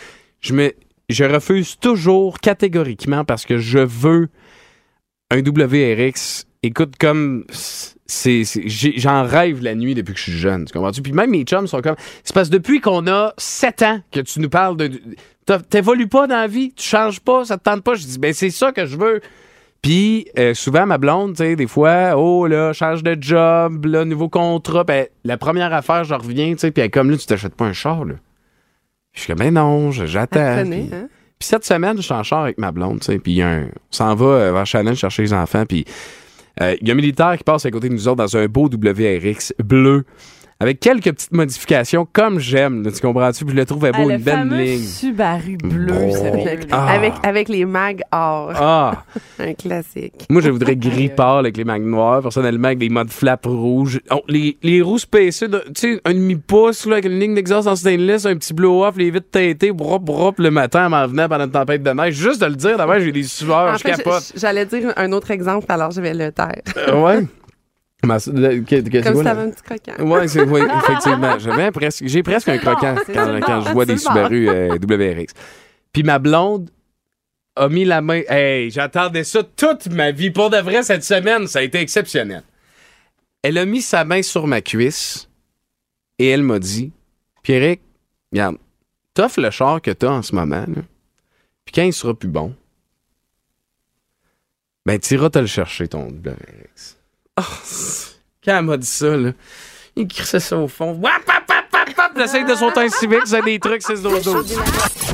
[0.41, 0.73] je me,
[1.09, 4.29] je refuse toujours catégoriquement parce que je veux
[5.29, 6.45] un WRX.
[6.63, 8.43] Écoute, comme c'est,
[8.97, 10.65] j'en rêve la nuit depuis que je suis jeune.
[10.65, 11.01] Tu comprends-tu?
[11.01, 11.95] Puis même mes chums sont comme.
[12.23, 14.91] C'est parce que depuis qu'on a 7 ans que tu nous parles de.
[15.69, 17.95] T'évolues pas dans la vie, tu changes pas, ça te tente pas.
[17.95, 19.21] Je dis, ben c'est ça que je veux.
[19.81, 24.05] Puis euh, souvent, ma blonde, tu sais, des fois, oh là, change de job, là,
[24.05, 24.83] nouveau contrat.
[24.83, 27.65] Ben, la première affaire, je reviens, tu sais, puis elle comme là, tu t'achètes pas
[27.65, 28.13] un char, là.
[29.13, 30.63] Je suis comme, ben non, j'attends.
[30.63, 31.09] Puis- hein?
[31.39, 34.13] puis cette semaine, je suis en char avec ma blonde, tu sais, puis on s'en
[34.13, 35.85] va euh, vers Shannon chercher les enfants, puis
[36.59, 38.69] il y a un militaire qui passe à côté de nous autres dans un beau
[38.69, 40.05] WRX bleu,
[40.61, 43.43] avec quelques petites modifications, comme j'aime, tu comprends-tu?
[43.45, 44.83] Puis je le trouvais Ah, beau, le une belle ligne.
[44.83, 46.11] Subaru bleu, Bon.
[46.11, 46.59] sérieux.
[46.59, 46.65] là.
[46.71, 46.87] Ah.
[46.93, 48.51] Avec, avec les mags or.
[48.55, 49.03] Ah!
[49.39, 50.25] Un classique.
[50.29, 53.99] Moi, je voudrais gris pâle avec les mags noirs, personnellement, avec des modes flap rouges.
[54.11, 57.67] Oh, les, les roues spacées, de- tu sais, un demi-pouce, là, avec une ligne d'exhaust
[57.67, 61.27] en stainless, un petit blow-off, les vitres teintées, brop, brop, le matin, en m'en venant
[61.27, 62.13] pendant une tempête de neige.
[62.13, 64.21] Juste de le dire, d'abord, j'ai des sueurs, en je fait, capote.
[64.27, 66.61] j- j'allais dire un autre exemple, alors je vais le taire.
[66.87, 67.25] Euh, ouais.
[68.01, 70.03] Que- c'est Comme si t'avais un petit croquant.
[70.03, 71.71] Ouais, oui, effectivement.
[71.71, 75.33] Presque, j'ai presque un croquant quand, le je vois des le Subaru euh, WRX.
[75.93, 76.69] Puis ma blonde
[77.55, 78.21] a mis la main.
[78.27, 80.31] Hey, j'attendais ça toute ma vie.
[80.31, 82.43] Pour de vrai, cette semaine, ça a été exceptionnel.
[83.43, 85.29] Elle a mis sa main sur ma cuisse
[86.17, 86.91] et elle m'a dit
[87.43, 87.81] Pierrick,
[88.31, 88.57] regarde,
[89.13, 90.81] t'offres le char que t'as en ce moment, là.
[91.65, 92.55] Puis quand il sera plus bon,
[94.85, 96.97] ben, t'iras te le chercher, ton WRX.
[97.41, 97.45] Oh,
[98.45, 99.31] quand elle m'a dit ça, là,
[99.95, 100.91] il crissait ça au fond.
[101.01, 104.43] Wap, wap, wap, J'essaie de sauter un civique, c'est des trucs, c'est dodo.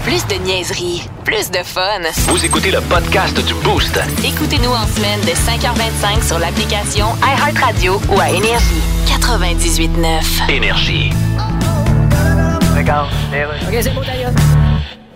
[0.04, 2.02] Plus de niaiserie, plus de fun.
[2.28, 3.98] Vous écoutez le podcast du Boost.
[4.26, 8.82] Écoutez-nous en semaine de 5h25 sur l'application iHeartRadio ou à Énergie.
[9.06, 10.52] 98.9.
[10.52, 11.12] Énergie.
[12.76, 13.10] Regarde,
[13.68, 14.32] OK, c'est bon, d'ailleurs.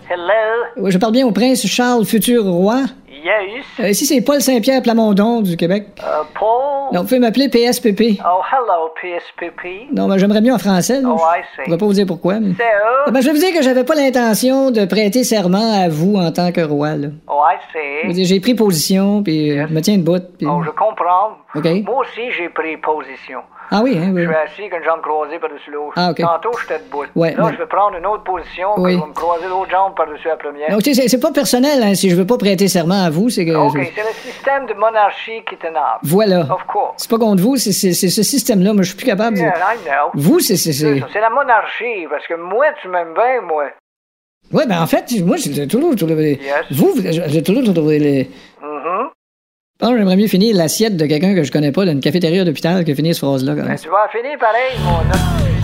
[0.08, 0.90] Hello.
[0.90, 2.84] Je parle bien au prince Charles, futur roi.
[3.22, 3.64] Yes.
[3.78, 5.86] Euh, ici, c'est Paul Saint-Pierre Plamondon du Québec.
[6.02, 6.92] Euh, Paul?
[6.92, 8.18] Non, vous pouvez m'appeler PSPP.
[8.24, 9.88] Oh, hello, PSPP.
[9.92, 11.00] Non, mais j'aimerais mieux en français.
[11.00, 11.08] là.
[11.08, 11.64] Oh, I Je see.
[11.64, 12.40] pourrais pas vous dire pourquoi.
[12.40, 12.62] mais- So,
[13.06, 16.16] Ah, ben, je vais vous dire que j'avais pas l'intention de prêter serment à vous
[16.16, 16.96] en tant que roi.
[16.96, 17.08] Là.
[17.28, 18.24] oh, I see.
[18.24, 20.18] J'ai pris position, puis euh, je me tiens debout.
[20.38, 20.46] Puis...
[20.48, 21.36] Oh, je comprends.
[21.54, 23.40] Moi aussi, j'ai pris position.
[23.70, 24.22] Ah oui, hein, oui.
[24.24, 25.92] Je suis assis avec une jambe croisée par-dessus l'autre.
[25.96, 26.20] Ah, OK.
[26.20, 27.04] Tantôt, j'étais debout.
[27.14, 27.52] Ouais, Là, ouais.
[27.54, 28.92] je vais prendre une autre position, puis Oui.
[28.94, 30.70] je vais me croiser l'autre jambe par-dessus la première.
[30.70, 33.30] Donc, tu sais, c'est- pas personnel, hein, si je veux pas prêter serment à vous,
[33.30, 33.52] c'est que...
[33.54, 36.00] OK, c'est le système de monarchie qui t'énerve.
[36.02, 36.40] Voilà.
[36.40, 36.94] Of course.
[36.98, 38.74] C'est pas contre vous, c'est ce système-là.
[38.74, 39.42] Moi, je suis plus capable de...
[39.42, 40.10] Yeah, I know.
[40.14, 40.56] Vous, c'est...
[40.56, 40.72] c'est-
[41.20, 43.64] la monarchie, parce que moi, tu m'aimes bien, moi.
[44.52, 46.38] Ouais, ben en fait, moi, j'ai toujours trouvé...
[46.42, 46.66] Yes.
[46.72, 48.30] Vous, j'ai toujours trouvé les...
[48.60, 49.08] Mhm.
[49.08, 49.21] Je
[49.90, 52.94] que j'aimerais mieux finir l'assiette de quelqu'un que je connais pas d'une cafétéria d'hôpital que
[52.94, 53.54] finir cette phrase-là.
[53.54, 55.61] Ben, tu vas finir pareil, mon homme.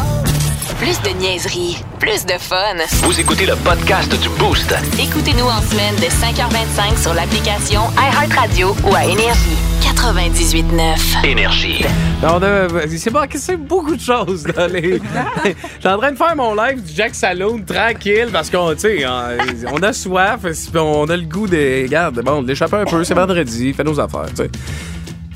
[0.78, 2.56] Plus de niaiserie, plus de fun.
[3.02, 4.72] Vous écoutez le podcast du Boost.
[5.00, 9.56] Écoutez-nous en semaine de 5h25 sur l'application iHeartRadio ou à Énergie.
[9.82, 11.26] 98.9.
[11.26, 11.84] Énergie.
[12.22, 14.46] On a, c'est pas, c'est beaucoup de choses.
[14.48, 15.00] Là, les-
[15.44, 19.04] J'étais en train de faire mon live du Jack Saloon tranquille parce qu'on, tu sais,
[19.06, 20.40] on, a soif,
[20.76, 23.02] on a le goût de, regarde, bon, d'échapper un peu.
[23.02, 24.50] C'est vendredi, fais nos affaires, tu sais.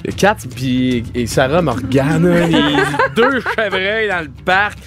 [0.05, 2.76] Il y a Kat puis et Sarah Morgane, là, les
[3.16, 4.78] deux chevreuils dans le parc.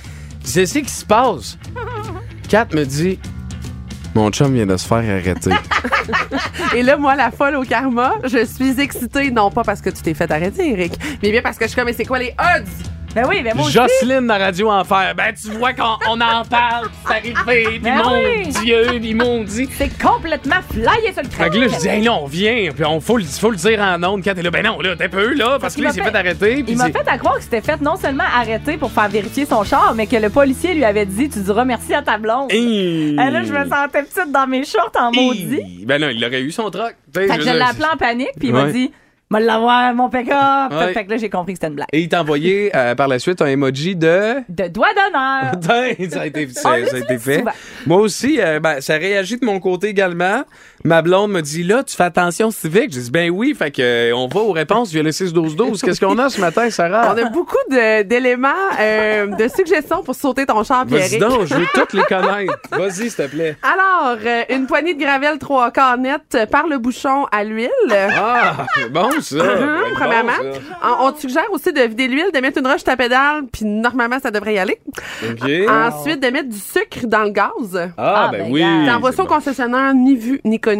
[0.45, 1.57] C'est ce qui se passe.
[2.47, 3.19] Kat me dit,
[4.13, 5.51] mon chum vient de se faire arrêter.
[6.75, 10.01] Et là, moi, la folle au karma, je suis excitée, non pas parce que tu
[10.01, 12.33] t'es fait arrêter, Eric, mais bien parce que je suis comme, mais c'est quoi les
[12.39, 12.94] odds?
[13.15, 13.73] Ben oui, mais moi aussi.
[13.73, 15.13] Jocelyne de Radio Enfer.
[15.15, 18.47] Ben, tu vois qu'on on en parle, c'est arrivé, puis Ben mon oui.
[18.61, 19.69] Dieu, puis ils m'ont dit.
[19.77, 22.83] C'est complètement flyé sur le Fait que là, je dis, hey, là, on vient, puis
[22.83, 24.21] on faut, le- faut le dire en ondes.
[24.21, 26.13] Quand t'es là, ben non, là, t'es peu, là, parce que là, il s'est fait
[26.15, 26.55] arrêter.
[26.63, 29.07] puis Il m'a c'est- fait à croire que c'était fait non seulement arrêter pour faire
[29.07, 32.17] vérifier son char, mais que le policier lui avait dit Tu diras merci à ta
[32.17, 32.51] blonde.
[32.51, 33.11] Hi.
[33.11, 35.85] Et là, je me sentais petite dans mes shorts en maudit.
[35.85, 36.95] Ben non, il aurait eu son truc.
[37.13, 38.73] Fait que je l'ai appelé en panique, puis il m'a Ouais.
[38.73, 38.91] dit
[39.35, 40.71] Va l'avoir, mon pick-up.
[40.71, 40.93] Ouais.
[40.93, 41.89] Fait que là, j'ai compris que c'était une blague.
[41.91, 44.35] Et il t'a envoyé euh, par la suite un emoji de?
[44.47, 45.51] De doigt d'honneur.
[46.09, 47.39] Ça a été, ça, ça a été fait.
[47.39, 47.51] souvent.
[47.85, 50.43] Moi aussi, euh, ben, ça réagit de mon côté également.
[50.85, 52.93] Ma blonde me dit là, tu fais attention civique.
[52.93, 55.55] J'ai dit ben oui, fait que euh, on va aux réponses via le 6 12
[55.55, 55.81] 12.
[55.81, 57.11] Qu'est-ce qu'on a ce matin, Sarah?
[57.13, 61.55] On a beaucoup de- d'éléments, euh, de suggestions pour sauter ton char, Vas-y donc, je
[61.55, 62.53] veux toutes les connaître.
[62.71, 63.57] Vas-y, s'il te plaît.
[63.63, 67.69] Alors, euh, une poignée de gravelle 3 quarts net par le bouchon à l'huile.
[67.91, 69.37] Ah, c'est bon ça.
[69.37, 70.33] Bon, premièrement.
[70.33, 70.59] ça.
[71.01, 73.65] On, on te suggère aussi de vider l'huile, de mettre une roche ta pédale, puis
[73.65, 74.77] normalement, ça devrait y aller.
[75.27, 75.49] OK.
[75.67, 77.91] Ensuite, de mettre du sucre dans le gaz.
[77.97, 78.63] Ah, Ah, ben ben, oui.
[78.85, 80.74] T'envoies ça au concessionnaire ni vu ni connu.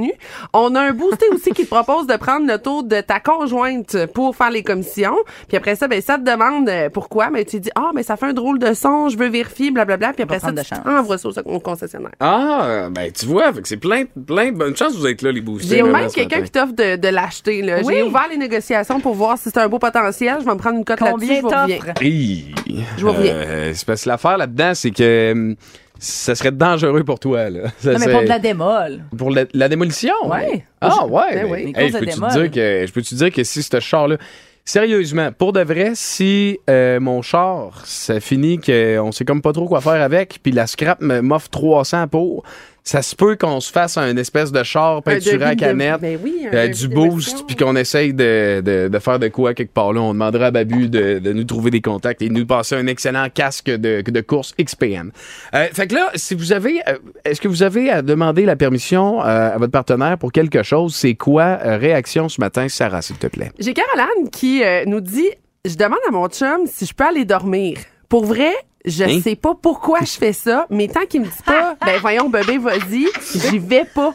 [0.54, 4.06] On a un boosté aussi qui te propose de prendre le taux de ta conjointe
[4.14, 5.16] pour faire les commissions.
[5.48, 7.30] Puis après ça, ben ça te demande euh, pourquoi.
[7.30, 10.14] Mais tu dis ah mais ça fait un drôle de son, je veux vérifier, blablabla.
[10.14, 10.80] Puis après ça, tu de chance.
[10.86, 12.12] envoies ça au concessionnaire.
[12.20, 15.22] Ah, ben tu vois, fait que c'est plein, plein de bonnes chances que vous êtes
[15.22, 15.76] là, les boostés.
[15.78, 17.62] J'ai même quelqu'un qui t'offre de, de l'acheter.
[17.62, 17.80] là.
[17.84, 17.94] Oui.
[17.96, 20.38] J'ai ouvert les négociations pour voir si c'est un beau potentiel.
[20.40, 21.42] Je vais me prendre une cote là-dessus.
[21.42, 22.56] Combien Je vous reviens.
[22.98, 23.34] Je vous reviens.
[23.36, 25.56] Euh, c'est parce que l'affaire là-dedans, c'est que hum,
[26.00, 27.50] ça serait dangereux pour toi.
[27.50, 27.70] Là.
[27.80, 29.04] Ça Non, mais pour de la démol.
[29.18, 30.14] Pour la, la démolition?
[30.26, 30.66] Ouais.
[30.82, 31.36] Ah, ouais.
[31.36, 31.74] Ben oui.
[31.76, 34.18] Les hey, courses je peux-tu dire que, je peux-tu dire que si ce char-là.
[34.68, 39.68] Sérieusement, pour de vrai, si euh, mon char, ça finit qu'on sait comme pas trop
[39.68, 42.44] quoi faire avec, puis la scrap m'offre 300 pour,
[42.88, 46.00] ça se peut qu'on se fasse un espèce de char peinturé à de- canette.
[46.02, 49.74] Ben oui, euh, du boost, puis qu'on essaye de, de, de faire de quoi quelque
[49.74, 50.02] part là.
[50.02, 52.86] On demandera à Babu de, de nous trouver des contacts et de nous passer un
[52.86, 55.10] excellent casque de, de course XPN.
[55.56, 58.56] Euh, fait que là, si vous avez, euh, est-ce que vous avez à demander la
[58.56, 60.94] permission euh, à votre partenaire pour quelque chose?
[60.96, 61.58] C'est quoi?
[61.66, 63.52] Euh, réaction ce matin, Sarah, s'il te plaît?
[63.58, 65.30] J'ai Caroline qui euh, nous dit
[65.66, 67.78] Je demande à mon chum si je peux aller dormir.
[68.10, 68.52] Pour vrai,
[68.86, 69.20] je Hein?
[69.24, 72.58] sais pas pourquoi je fais ça, mais tant qu'il me dit pas, ben voyons, bébé,
[72.58, 73.08] vas-y,
[73.50, 74.14] j'y vais pas.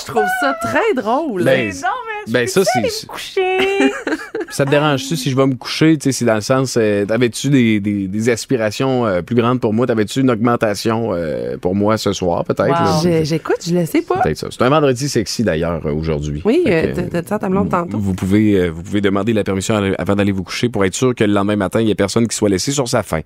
[0.00, 1.44] Je trouve ça très drôle.
[1.44, 3.92] Ben, Non, mais je ben, ça, c'est- me coucher?
[4.50, 5.98] Ça te dérange-tu si je vais me coucher?
[5.98, 9.60] Tu sais, c'est dans le sens, euh, t'avais-tu des, des, des aspirations euh, plus grandes
[9.60, 9.86] pour moi?
[9.86, 13.04] T'avais-tu une augmentation euh, pour moi ce soir, peut-être?
[13.04, 13.24] Wow.
[13.24, 14.20] J'écoute, je le sais pas.
[14.22, 14.46] Peut-être ça.
[14.50, 16.42] C'est un vendredi sexy d'ailleurs aujourd'hui.
[16.44, 16.86] Oui, t'as-
[17.20, 17.98] dit ça à ta blonde tantôt.
[17.98, 21.14] Vous pouvez, euh, vous pouvez demander la permission avant d'aller vous coucher pour être sûr
[21.14, 23.20] que le lendemain matin, il n'y a personne qui soit laissé sur sa faim.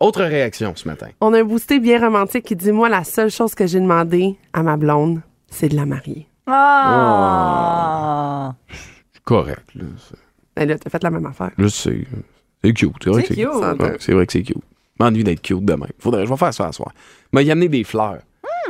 [0.00, 1.08] Autre réaction ce matin.
[1.20, 4.36] On a un boosté bien romantique qui dit Moi, la seule chose que j'ai demandé
[4.52, 6.26] à ma blonde, c'est de la marier.
[7.26, 8.54] Ah.
[9.24, 9.62] Correct.
[9.74, 10.16] Là, C'est-
[10.56, 11.50] Ben là, t'as fait la même affaire.
[11.58, 12.04] je sais.
[12.62, 12.92] C'est cute.
[13.02, 13.46] C'est vrai, que c'est cute.
[13.46, 14.56] Ouais, c'est vrai que c'est cute.
[15.00, 15.88] M'ennuie d'être cute demain.
[15.98, 16.92] Faudrait, je vais faire ça ce soir.
[17.32, 18.18] M'a y amener des fleurs.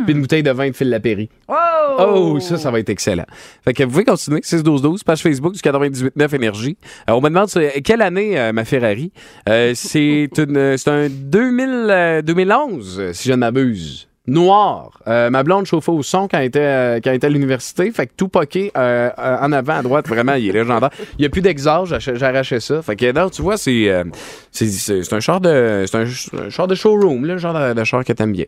[0.04, 1.28] Puis une bouteille de vin de Phil Lapéry.
[1.48, 1.54] Oh!
[1.98, 3.26] Oh, ça, ça va être excellent.
[3.64, 4.40] Fait que vous pouvez continuer.
[4.40, 6.76] 6-12-12, page Facebook du 98.9 Énergie.
[7.09, 7.48] Euh, on me demande
[7.85, 9.12] quelle année euh, ma Ferrari?
[9.48, 14.09] Euh, c'est une, c'est un 2000, euh, 2011, euh, si je ne m'abuse.
[14.26, 15.02] Noir.
[15.07, 17.90] Euh, ma blonde chauffait au son quand elle était, euh, quand elle était à l'université.
[17.92, 20.88] Fait que tout poqué euh, euh, en avant, à droite, vraiment, il est légendaire.
[21.18, 22.80] Il n'y a plus j'ach- j'arrachais ça.
[22.80, 24.02] Fait que non, tu vois, c'est euh,
[24.50, 26.07] c'est- c'est c'est un char de c'est un,
[26.46, 28.46] un char de showroom, là, le genre de, de char que t'aimes bien.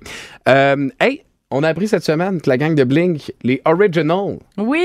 [0.48, 4.80] Euh, hey, on a appris cette semaine que la gang de Blink, les Originals, Oui!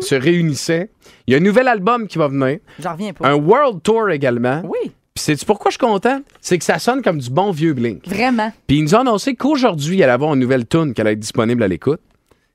[0.00, 0.90] se réunissaient.
[1.26, 3.28] Il y a un nouvel album qui va venir, J'en reviens pas.
[3.28, 4.62] un World Tour également.
[4.64, 4.78] Oui,
[5.14, 6.20] Puis sais-tu pourquoi je suis content?
[6.40, 8.06] C'est que ça sonne comme du bon vieux Blink.
[8.08, 8.50] vraiment.
[8.66, 11.18] Puis ils nous ont annoncé qu'aujourd'hui, il allait avoir une nouvelle tune qui allait être
[11.20, 12.00] disponible à l'écoute.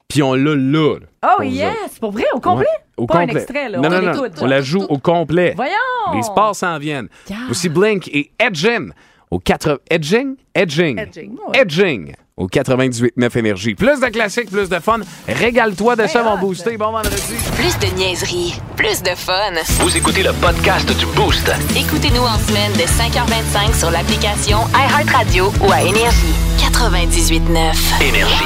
[0.07, 0.95] Puis on l'a là.
[1.23, 1.71] Oh yes!
[1.73, 1.99] autres.
[1.99, 2.65] Pour vrai, au complet?
[2.65, 3.41] Ouais, au Pas un complet.
[3.41, 3.77] extrait, là.
[3.79, 4.29] Non, on non, non.
[4.41, 5.53] On la joue au complet.
[5.55, 5.71] Voyons!
[6.15, 7.09] Les sports s'en viennent.
[7.29, 7.37] Yeah.
[7.51, 8.89] Aussi Blink et Edging
[9.29, 9.81] au 4...
[9.89, 10.35] Edging?
[10.53, 10.97] Edging.
[10.99, 11.37] Edging.
[11.53, 13.75] Edging au 98.9 Énergie.
[13.75, 14.99] Plus de classiques, plus de fun.
[15.27, 16.75] Régale-toi de ça, mon boosté.
[16.77, 17.21] Bon vendredi.
[17.55, 19.53] Plus de niaiserie, plus de fun.
[19.79, 21.49] Vous écoutez le podcast du Boost.
[21.77, 26.35] Écoutez-nous en semaine de 5h25 sur l'application iHeartRadio ou à Énergie.
[26.57, 28.01] 98.9.
[28.01, 28.43] Énergie.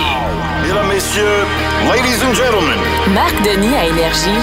[0.62, 1.45] Mesdames, messieurs,
[1.89, 2.78] ladies and gentlemen,
[3.13, 4.39] Marc Denis à Énergie.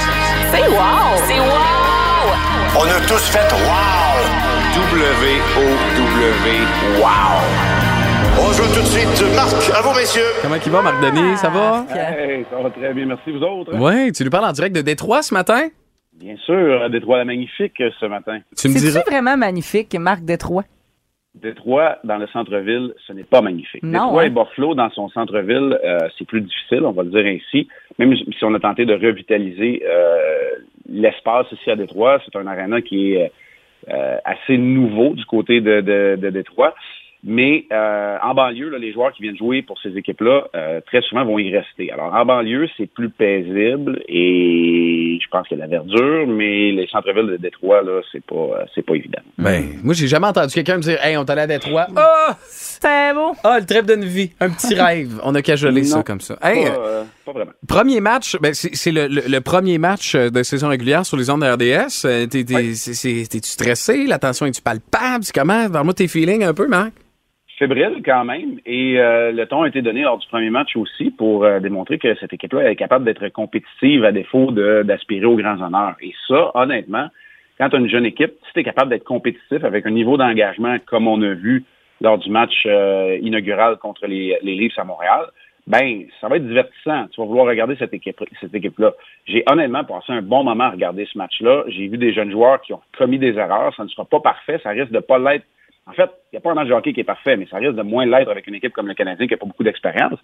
[0.51, 1.21] C'est wow!
[1.29, 2.33] C'est wow!
[2.79, 4.25] on a tous fait wow!
[4.75, 6.67] W-O-W,
[7.01, 7.76] wow!
[8.77, 9.35] Tout de suite.
[9.35, 10.37] Marc, à vous, messieurs.
[10.43, 11.39] Comment il va, Marc Denis?
[11.39, 11.87] Ça va?
[11.97, 13.73] Hey, ça va très bien, merci vous autres.
[13.75, 15.69] Oui, tu nous parles en direct de Détroit ce matin?
[16.13, 18.41] Bien sûr, à Détroit la Magnifique euh, ce matin.
[18.55, 19.03] Tu me C'est-tu diras...
[19.07, 20.65] vraiment magnifique, Marc Détroit?
[21.35, 23.83] Détroit, dans le centre-ville, ce n'est pas magnifique.
[23.83, 24.27] Non, Détroit hein?
[24.27, 27.69] et Buffalo, dans son centre-ville, euh, c'est plus difficile, on va le dire ainsi.
[27.99, 30.51] Même si on a tenté de revitaliser euh,
[30.91, 33.33] l'espace ici à Détroit, c'est un aréna qui est
[33.89, 36.75] euh, assez nouveau du côté de, de, de Détroit.
[37.25, 41.01] Mais euh, en banlieue, là, les joueurs qui viennent jouer pour ces équipes-là, euh, très
[41.03, 41.91] souvent vont y rester.
[41.91, 46.27] Alors en banlieue, c'est plus paisible et je pense qu'il y a de la verdure,
[46.29, 49.23] mais les centres-villes de Détroit, là, c'est pas euh, c'est pas évident.
[49.39, 51.87] Ben, moi, j'ai jamais entendu quelqu'un me dire Hey, on est allé à Détroit.
[51.97, 52.37] Ah!
[52.49, 53.33] C'est beau.
[53.43, 54.31] Ah, le trêve d'une vie.
[54.41, 55.21] Un petit rêve.
[55.25, 56.39] On a cajolé ça comme ça.
[56.43, 57.53] Hey, Pas, euh, euh, pas vraiment.
[57.67, 61.41] premier match, ben, c'est le, le- le premier match de saison régulière sur les ondes
[61.43, 62.29] de RDS.
[62.29, 64.07] T'es- T'es-tu stressé?
[64.07, 65.25] La tension est-tu palpable?
[65.25, 65.69] C'est comment?
[65.71, 66.93] Parle-moi tes feelings un peu, Marc?
[67.59, 68.59] Fébrile quand même.
[68.67, 71.99] Et euh, le ton a été donné lors du premier match aussi pour euh, démontrer
[71.99, 75.97] que cette équipe-là est capable d'être compétitive à défaut d'aspirer aux grands honneurs.
[76.01, 77.09] Et ça, honnêtement,
[77.59, 80.17] quand tu as une jeune équipe, si tu es capable d'être compétitif avec un niveau
[80.17, 81.65] d'engagement comme on a vu
[82.03, 85.25] lors du match euh, inaugural contre les, les Leafs à Montréal,
[85.67, 87.07] ben ça va être divertissant.
[87.09, 88.93] Tu vas vouloir regarder cette équipe cette équipe-là.
[89.25, 91.65] J'ai honnêtement passé un bon moment à regarder ce match-là.
[91.69, 93.75] J'ai vu des jeunes joueurs qui ont commis des erreurs.
[93.75, 94.61] Ça ne sera pas parfait.
[94.63, 95.45] Ça risque de pas l'être
[95.89, 97.59] en fait, il n'y a pas un match de hockey qui est parfait, mais ça
[97.59, 100.19] risque de moins l'être avec une équipe comme le Canadien qui n'a pas beaucoup d'expérience.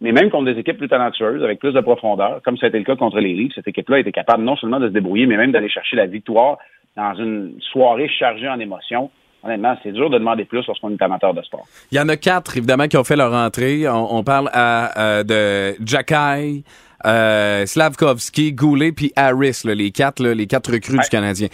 [0.00, 2.78] Mais même contre des équipes plus talentueuses, avec plus de profondeur, comme ça a été
[2.78, 5.36] le cas contre les Leafs, cette équipe-là était capable non seulement de se débrouiller, mais
[5.36, 6.58] même d'aller chercher la victoire
[6.96, 9.10] dans une soirée chargée en émotions.
[9.44, 11.66] Honnêtement, c'est dur de demander plus lorsqu'on est amateur de sport.
[11.92, 13.88] Il y en a quatre, évidemment, qui ont fait leur entrée.
[13.88, 16.64] On, on parle à, euh, de Jacky,
[17.04, 21.46] euh, Slavkovski, Goulet, puis Harris, là, les quatre, là, les quatre recrues du Canadien.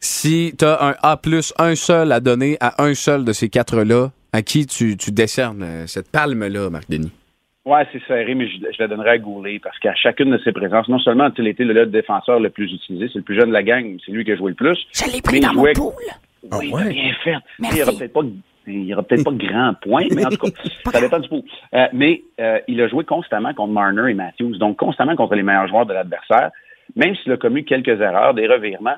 [0.00, 1.18] Si tu as un A+,
[1.58, 5.62] un seul à donner à un seul de ces quatre-là, à qui tu, tu décernes
[5.62, 7.10] euh, cette palme-là, Marc Denis?
[7.64, 10.52] Ouais, c'est serré, mais je, je la donnerais à Goulet parce qu'à chacune de ses
[10.52, 13.48] présences, non seulement a-t-il été le, le défenseur le plus utilisé, c'est le plus jeune
[13.48, 14.78] de la gang, c'est lui qui a joué le plus.
[14.92, 15.92] Je l'ai pris il dans mon pool.
[16.52, 16.88] Oui, Ah ouais?
[16.90, 17.34] bien fait.
[17.58, 17.76] Merci.
[17.78, 18.20] Il aura peut-être pas
[18.70, 20.48] il y aura peut-être pas grand point, mais en tout cas,
[20.92, 21.42] ça dépend du pot.
[21.74, 25.42] Euh, mais euh, il a joué constamment contre Marner et Matthews, donc constamment contre les
[25.42, 26.50] meilleurs joueurs de l'adversaire.
[26.94, 28.96] Même s'il a commis quelques erreurs, des revirements,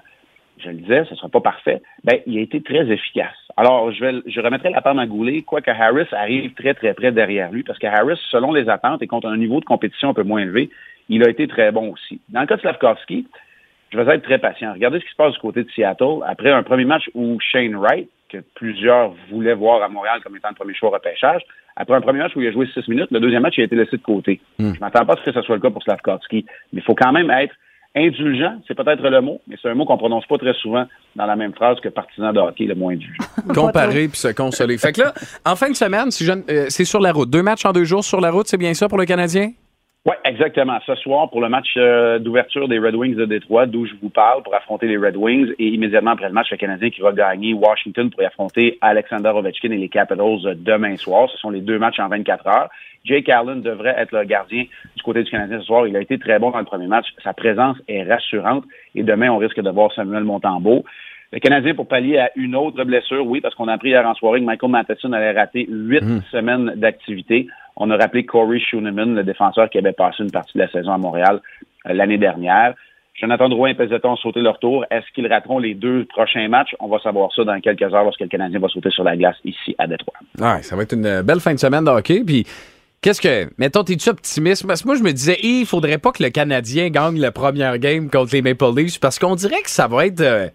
[0.63, 3.37] je le disais, ce ne sera pas parfait, ben, il a été très efficace.
[3.57, 7.13] Alors, je, vais, je remettrai la palme à Goulet, quoique Harris arrive très, très près
[7.13, 10.15] derrière lui, parce que Harris, selon les attentes et contre un niveau de compétition un
[10.15, 10.71] peu moins élevé,
[11.09, 12.21] il a été très bon aussi.
[12.29, 13.27] Dans le cas de Slavkovski,
[13.93, 14.73] je vais être très patient.
[14.73, 16.23] Regardez ce qui se passe du côté de Seattle.
[16.27, 20.51] Après un premier match où Shane Wright, que plusieurs voulaient voir à Montréal comme étant
[20.51, 21.43] le premier choix au repêchage,
[21.75, 23.65] après un premier match où il a joué six minutes, le deuxième match, il a
[23.65, 24.41] été laissé de côté.
[24.59, 26.95] Je m'attends pas à ce que ce soit le cas pour Slavkovski, mais il faut
[26.95, 27.55] quand même être
[27.97, 31.27] indulgent, c'est peut-être le mot, mais c'est un mot qu'on prononce pas très souvent dans
[31.27, 33.25] la même phrase que partisan de hockey, le moins indulgent.
[33.55, 34.79] Comparer puis se consoler.
[34.79, 37.31] Fait que là, en fin de semaine, si euh, c'est sur la route.
[37.31, 39.51] Deux matchs en deux jours sur la route, c'est bien ça pour le Canadien?
[40.07, 40.79] Oui, exactement.
[40.87, 44.09] Ce soir, pour le match euh, d'ouverture des Red Wings de Détroit, d'où je vous
[44.09, 47.13] parle, pour affronter les Red Wings, et immédiatement après le match, le Canadien qui va
[47.13, 51.29] gagner Washington pour y affronter Alexander Ovechkin et les Capitals euh, demain soir.
[51.31, 52.71] Ce sont les deux matchs en 24 heures.
[53.05, 54.65] Jake Allen devrait être le gardien
[54.97, 55.87] du côté du Canadien ce soir.
[55.87, 57.09] Il a été très bon dans le premier match.
[57.23, 58.65] Sa présence est rassurante.
[58.95, 60.83] Et demain, on risque de voir Samuel Montembeau.
[61.33, 64.15] Le Canadien, pour pallier à une autre blessure, oui, parce qu'on a appris hier en
[64.15, 67.47] soirée que Michael Matheson allait rater huit semaines d'activité.
[67.77, 70.93] On a rappelé Corey Schooneman, le défenseur qui avait passé une partie de la saison
[70.93, 71.41] à Montréal
[71.89, 72.75] euh, l'année dernière.
[73.15, 74.85] Jonathan Drouin et Peseton ont sauté leur tour.
[74.91, 76.75] Est-ce qu'ils rateront les deux prochains matchs?
[76.81, 79.37] On va savoir ça dans quelques heures lorsque le Canadien va sauter sur la glace
[79.45, 80.15] ici à Détroit.
[80.39, 82.23] Ouais, ça va être une belle fin de semaine de hockey.
[82.25, 82.47] Puis,
[83.03, 83.51] qu'est-ce que.
[83.59, 84.67] Mettons, t'es-tu optimiste?
[84.67, 87.77] Parce que moi, je me disais, il faudrait pas que le Canadien gagne la première
[87.79, 90.21] game contre les Maple Leafs parce qu'on dirait que ça va être.
[90.21, 90.49] euh,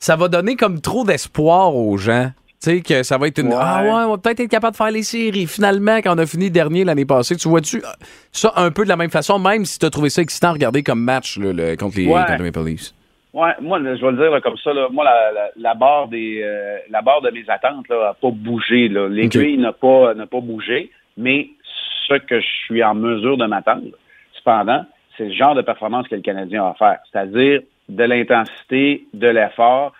[0.00, 2.30] ça va donner comme trop d'espoir aux gens.
[2.62, 3.48] Tu sais, que ça va être une.
[3.48, 3.54] Ouais.
[3.58, 5.46] Ah ouais, on va peut-être être capable de faire les séries.
[5.46, 7.88] Finalement, quand on a fini dernier l'année passée, tu vois-tu euh,
[8.32, 10.52] ça un peu de la même façon, même si tu as trouvé ça excitant à
[10.52, 12.20] regarder comme match là, le- contre, les, Ouais.
[12.20, 12.92] contre les Maple Leafs?
[13.32, 14.74] Ouais, moi, là, je vais le dire là, comme ça.
[14.74, 18.14] Là, moi, la, la, la barre des, euh, la barre de mes attentes là, a
[18.14, 18.88] pas bougé.
[18.88, 20.90] L'aiguille n'a pas, n'a pas bougé.
[21.16, 21.48] Mais
[22.08, 23.86] ce que je suis en mesure de m'attendre,
[24.36, 24.84] cependant,
[25.16, 26.98] c'est le genre de performance que le Canadien va faire.
[27.10, 29.92] C'est-à-dire de l'intensité, de l'effort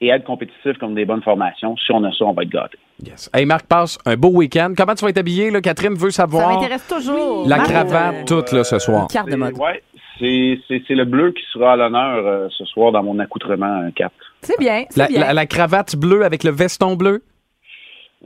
[0.00, 1.76] et être compétitif comme des bonnes formations.
[1.76, 2.78] Si on a ça, on va être gâté.
[3.04, 3.30] Yes.
[3.34, 4.72] Hey, Marc, passe un beau week-end.
[4.76, 5.50] Comment tu vas être habillé?
[5.50, 5.60] Là?
[5.60, 6.54] Catherine veut Ça savoir.
[6.60, 7.46] m'intéresse toujours.
[7.48, 9.08] La Marc, cravate, euh, toute, là, ce soir.
[9.08, 9.54] Carte de mode.
[9.56, 9.82] C'est- Ouais,
[10.18, 13.82] c'est, c'est, c'est le bleu qui sera à l'honneur euh, ce soir dans mon accoutrement
[13.82, 14.12] euh, 4.
[14.42, 15.20] C'est bien, La, bien.
[15.20, 17.22] la- la cravate bleue avec le veston bleu?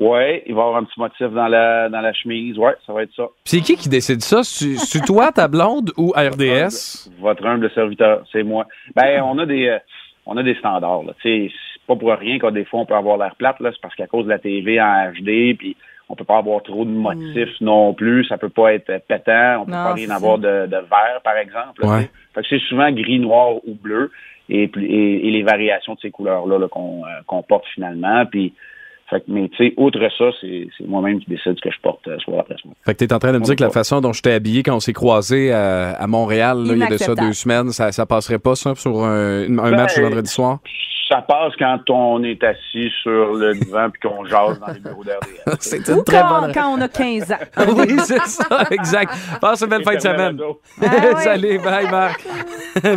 [0.01, 2.57] Ouais, il va y avoir un petit motif dans la, dans la chemise.
[2.57, 3.25] Ouais, ça va être ça.
[3.45, 4.43] Puis C'est qui qui décide ça?
[4.43, 7.11] C'est toi, ta blonde ou RDS?
[7.21, 8.67] Votre humble serviteur, c'est moi.
[8.97, 9.79] Ben, on a des, euh,
[10.27, 11.05] on a des standards.
[11.05, 11.13] Là.
[11.21, 13.61] Tu sais, c'est pas pour rien que des fois on peut avoir l'air plate.
[13.61, 15.77] Là, c'est parce qu'à cause de la TV en HD, puis
[16.09, 18.25] on peut pas avoir trop de motifs non plus.
[18.27, 19.63] Ça peut pas être pétant.
[19.63, 21.85] On peut Non, pas rien c'est avoir de, de vert, par exemple.
[21.85, 22.11] Ouais.
[22.35, 24.11] Fait que c'est souvent gris, noir ou bleu
[24.49, 28.27] et, puis- et, et les variations de ces couleurs-là là, qu'on, euh, qu'on porte finalement.
[28.27, 28.53] Puis,
[29.13, 31.81] fait que, mais tu sais, outre ça, c'est, c'est moi-même qui décide ce que je
[31.83, 32.75] porte euh, soir après soir.
[32.85, 34.63] Fait que t'es en train de me dire que la façon dont je t'ai habillé
[34.63, 37.71] quand on s'est croisés à, à Montréal, là, il y a de ça deux semaines,
[37.71, 40.61] ça, ça passerait pas, ça, sur un, un match le vendredi soir?
[41.13, 45.05] Ça passe quand on est assis sur le divan puis qu'on jase dans les bureaux
[45.05, 45.57] d'RDS.
[45.61, 46.53] C'est Ou une très quand, bonne...
[46.55, 47.37] quand on a 15 ans.
[47.77, 49.13] oui, c'est ça, exact.
[49.39, 50.41] Passe une belle fin de semaine.
[50.81, 51.17] Ah.
[51.21, 52.25] Salut, bye Marc.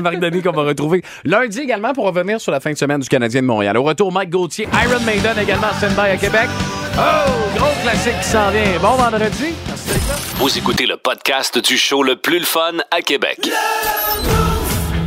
[0.01, 3.09] Marc Denis qu'on va retrouver lundi également pour revenir sur la fin de semaine du
[3.09, 3.75] Canadien de Montréal.
[3.77, 6.47] Au retour, Mike Gauthier, Iron Maiden également stand-by à Québec.
[6.97, 8.79] Oh, gros classique qui s'en vient.
[8.81, 9.53] Bon vendredi.
[10.37, 13.49] Vous écoutez le podcast du show le plus le fun à Québec.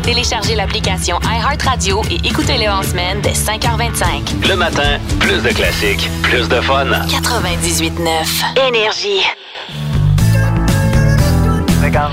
[0.08, 4.48] Téléchargez l'application iHeartRadio et écoutez-le en semaine dès 5h25.
[4.48, 6.86] Le matin, plus de classiques, plus de fun.
[6.86, 9.20] 98.9 Énergie.
[11.84, 12.12] Regarde.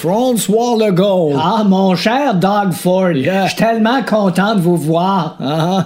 [0.00, 1.34] François Legault.
[1.38, 3.12] Ah, mon cher Doug Ford.
[3.12, 5.36] Je suis tellement content de vous voir.
[5.38, 5.84] Ah,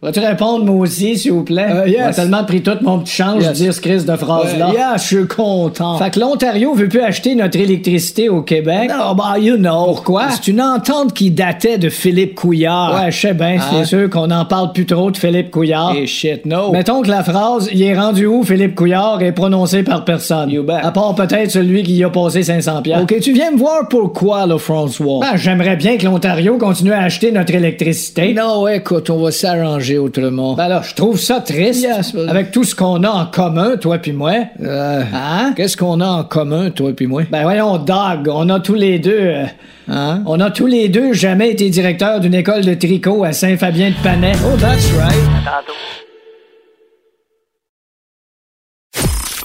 [0.00, 1.66] Vas-tu répondre, moi aussi, s'il vous plaît?
[1.88, 1.96] yes.
[2.04, 3.48] On a tellement pris tout mon petit change Yes.
[3.48, 4.68] de dire ce crise de phrase-là.
[4.68, 5.98] Euh, yeah, je suis content.
[5.98, 8.88] Fait que l'Ontario veut plus acheter notre électricité au Québec.
[8.96, 9.86] Non, bah, you know.
[9.86, 10.30] Pourquoi?
[10.30, 12.94] C'est une entente qui datait de Philippe Couillard.
[12.94, 13.84] Ouais, je sais bien, c'est Hein?
[13.84, 15.96] sûr qu'on n'en parle plus trop de Philippe Couillard.
[15.96, 16.70] Et shit, no.
[16.70, 20.48] Mettons que la phrase Il est rendu où, Philippe Couillard est prononcée par personne?
[20.50, 20.74] You bet.
[20.80, 23.02] À part peut-être celui qui y a passé 500 piastres.
[23.02, 25.18] OK, tu viens me voir pourquoi, là, François?
[25.22, 28.32] Ben, j'aimerais bien que l'Ontario continue à acheter notre électricité.
[28.32, 30.54] non, écoute, on va s'arranger autrement.
[30.54, 31.82] Ben là, je trouve ça triste.
[31.82, 34.34] Yes, but- Avec tout ce qu'on a en commun, toi puis moi.
[34.60, 35.54] Euh, Hein?
[35.56, 37.22] Qu'est-ce qu'on a en commun, toi et moi?
[37.30, 39.18] Ben voyons, Doug, on a tous les deux...
[39.18, 39.44] euh,
[39.90, 40.22] Hein?
[40.26, 44.32] on a tous les deux jamais été directeur d'une école de tricot à Saint-Fabien-de-Panay.
[44.44, 45.14] Oh, that's right.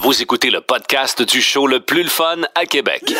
[0.02, 3.14] Vous écoutez le podcast du show le plus le fun à Québec.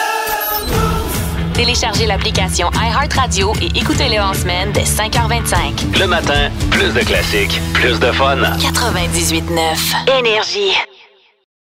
[1.54, 6.00] Téléchargez l'application iHeartRadio et écoutez-le en semaine dès 5h25.
[6.00, 8.38] Le matin, plus de classiques, plus de fun.
[8.38, 10.74] 98.9 Énergie.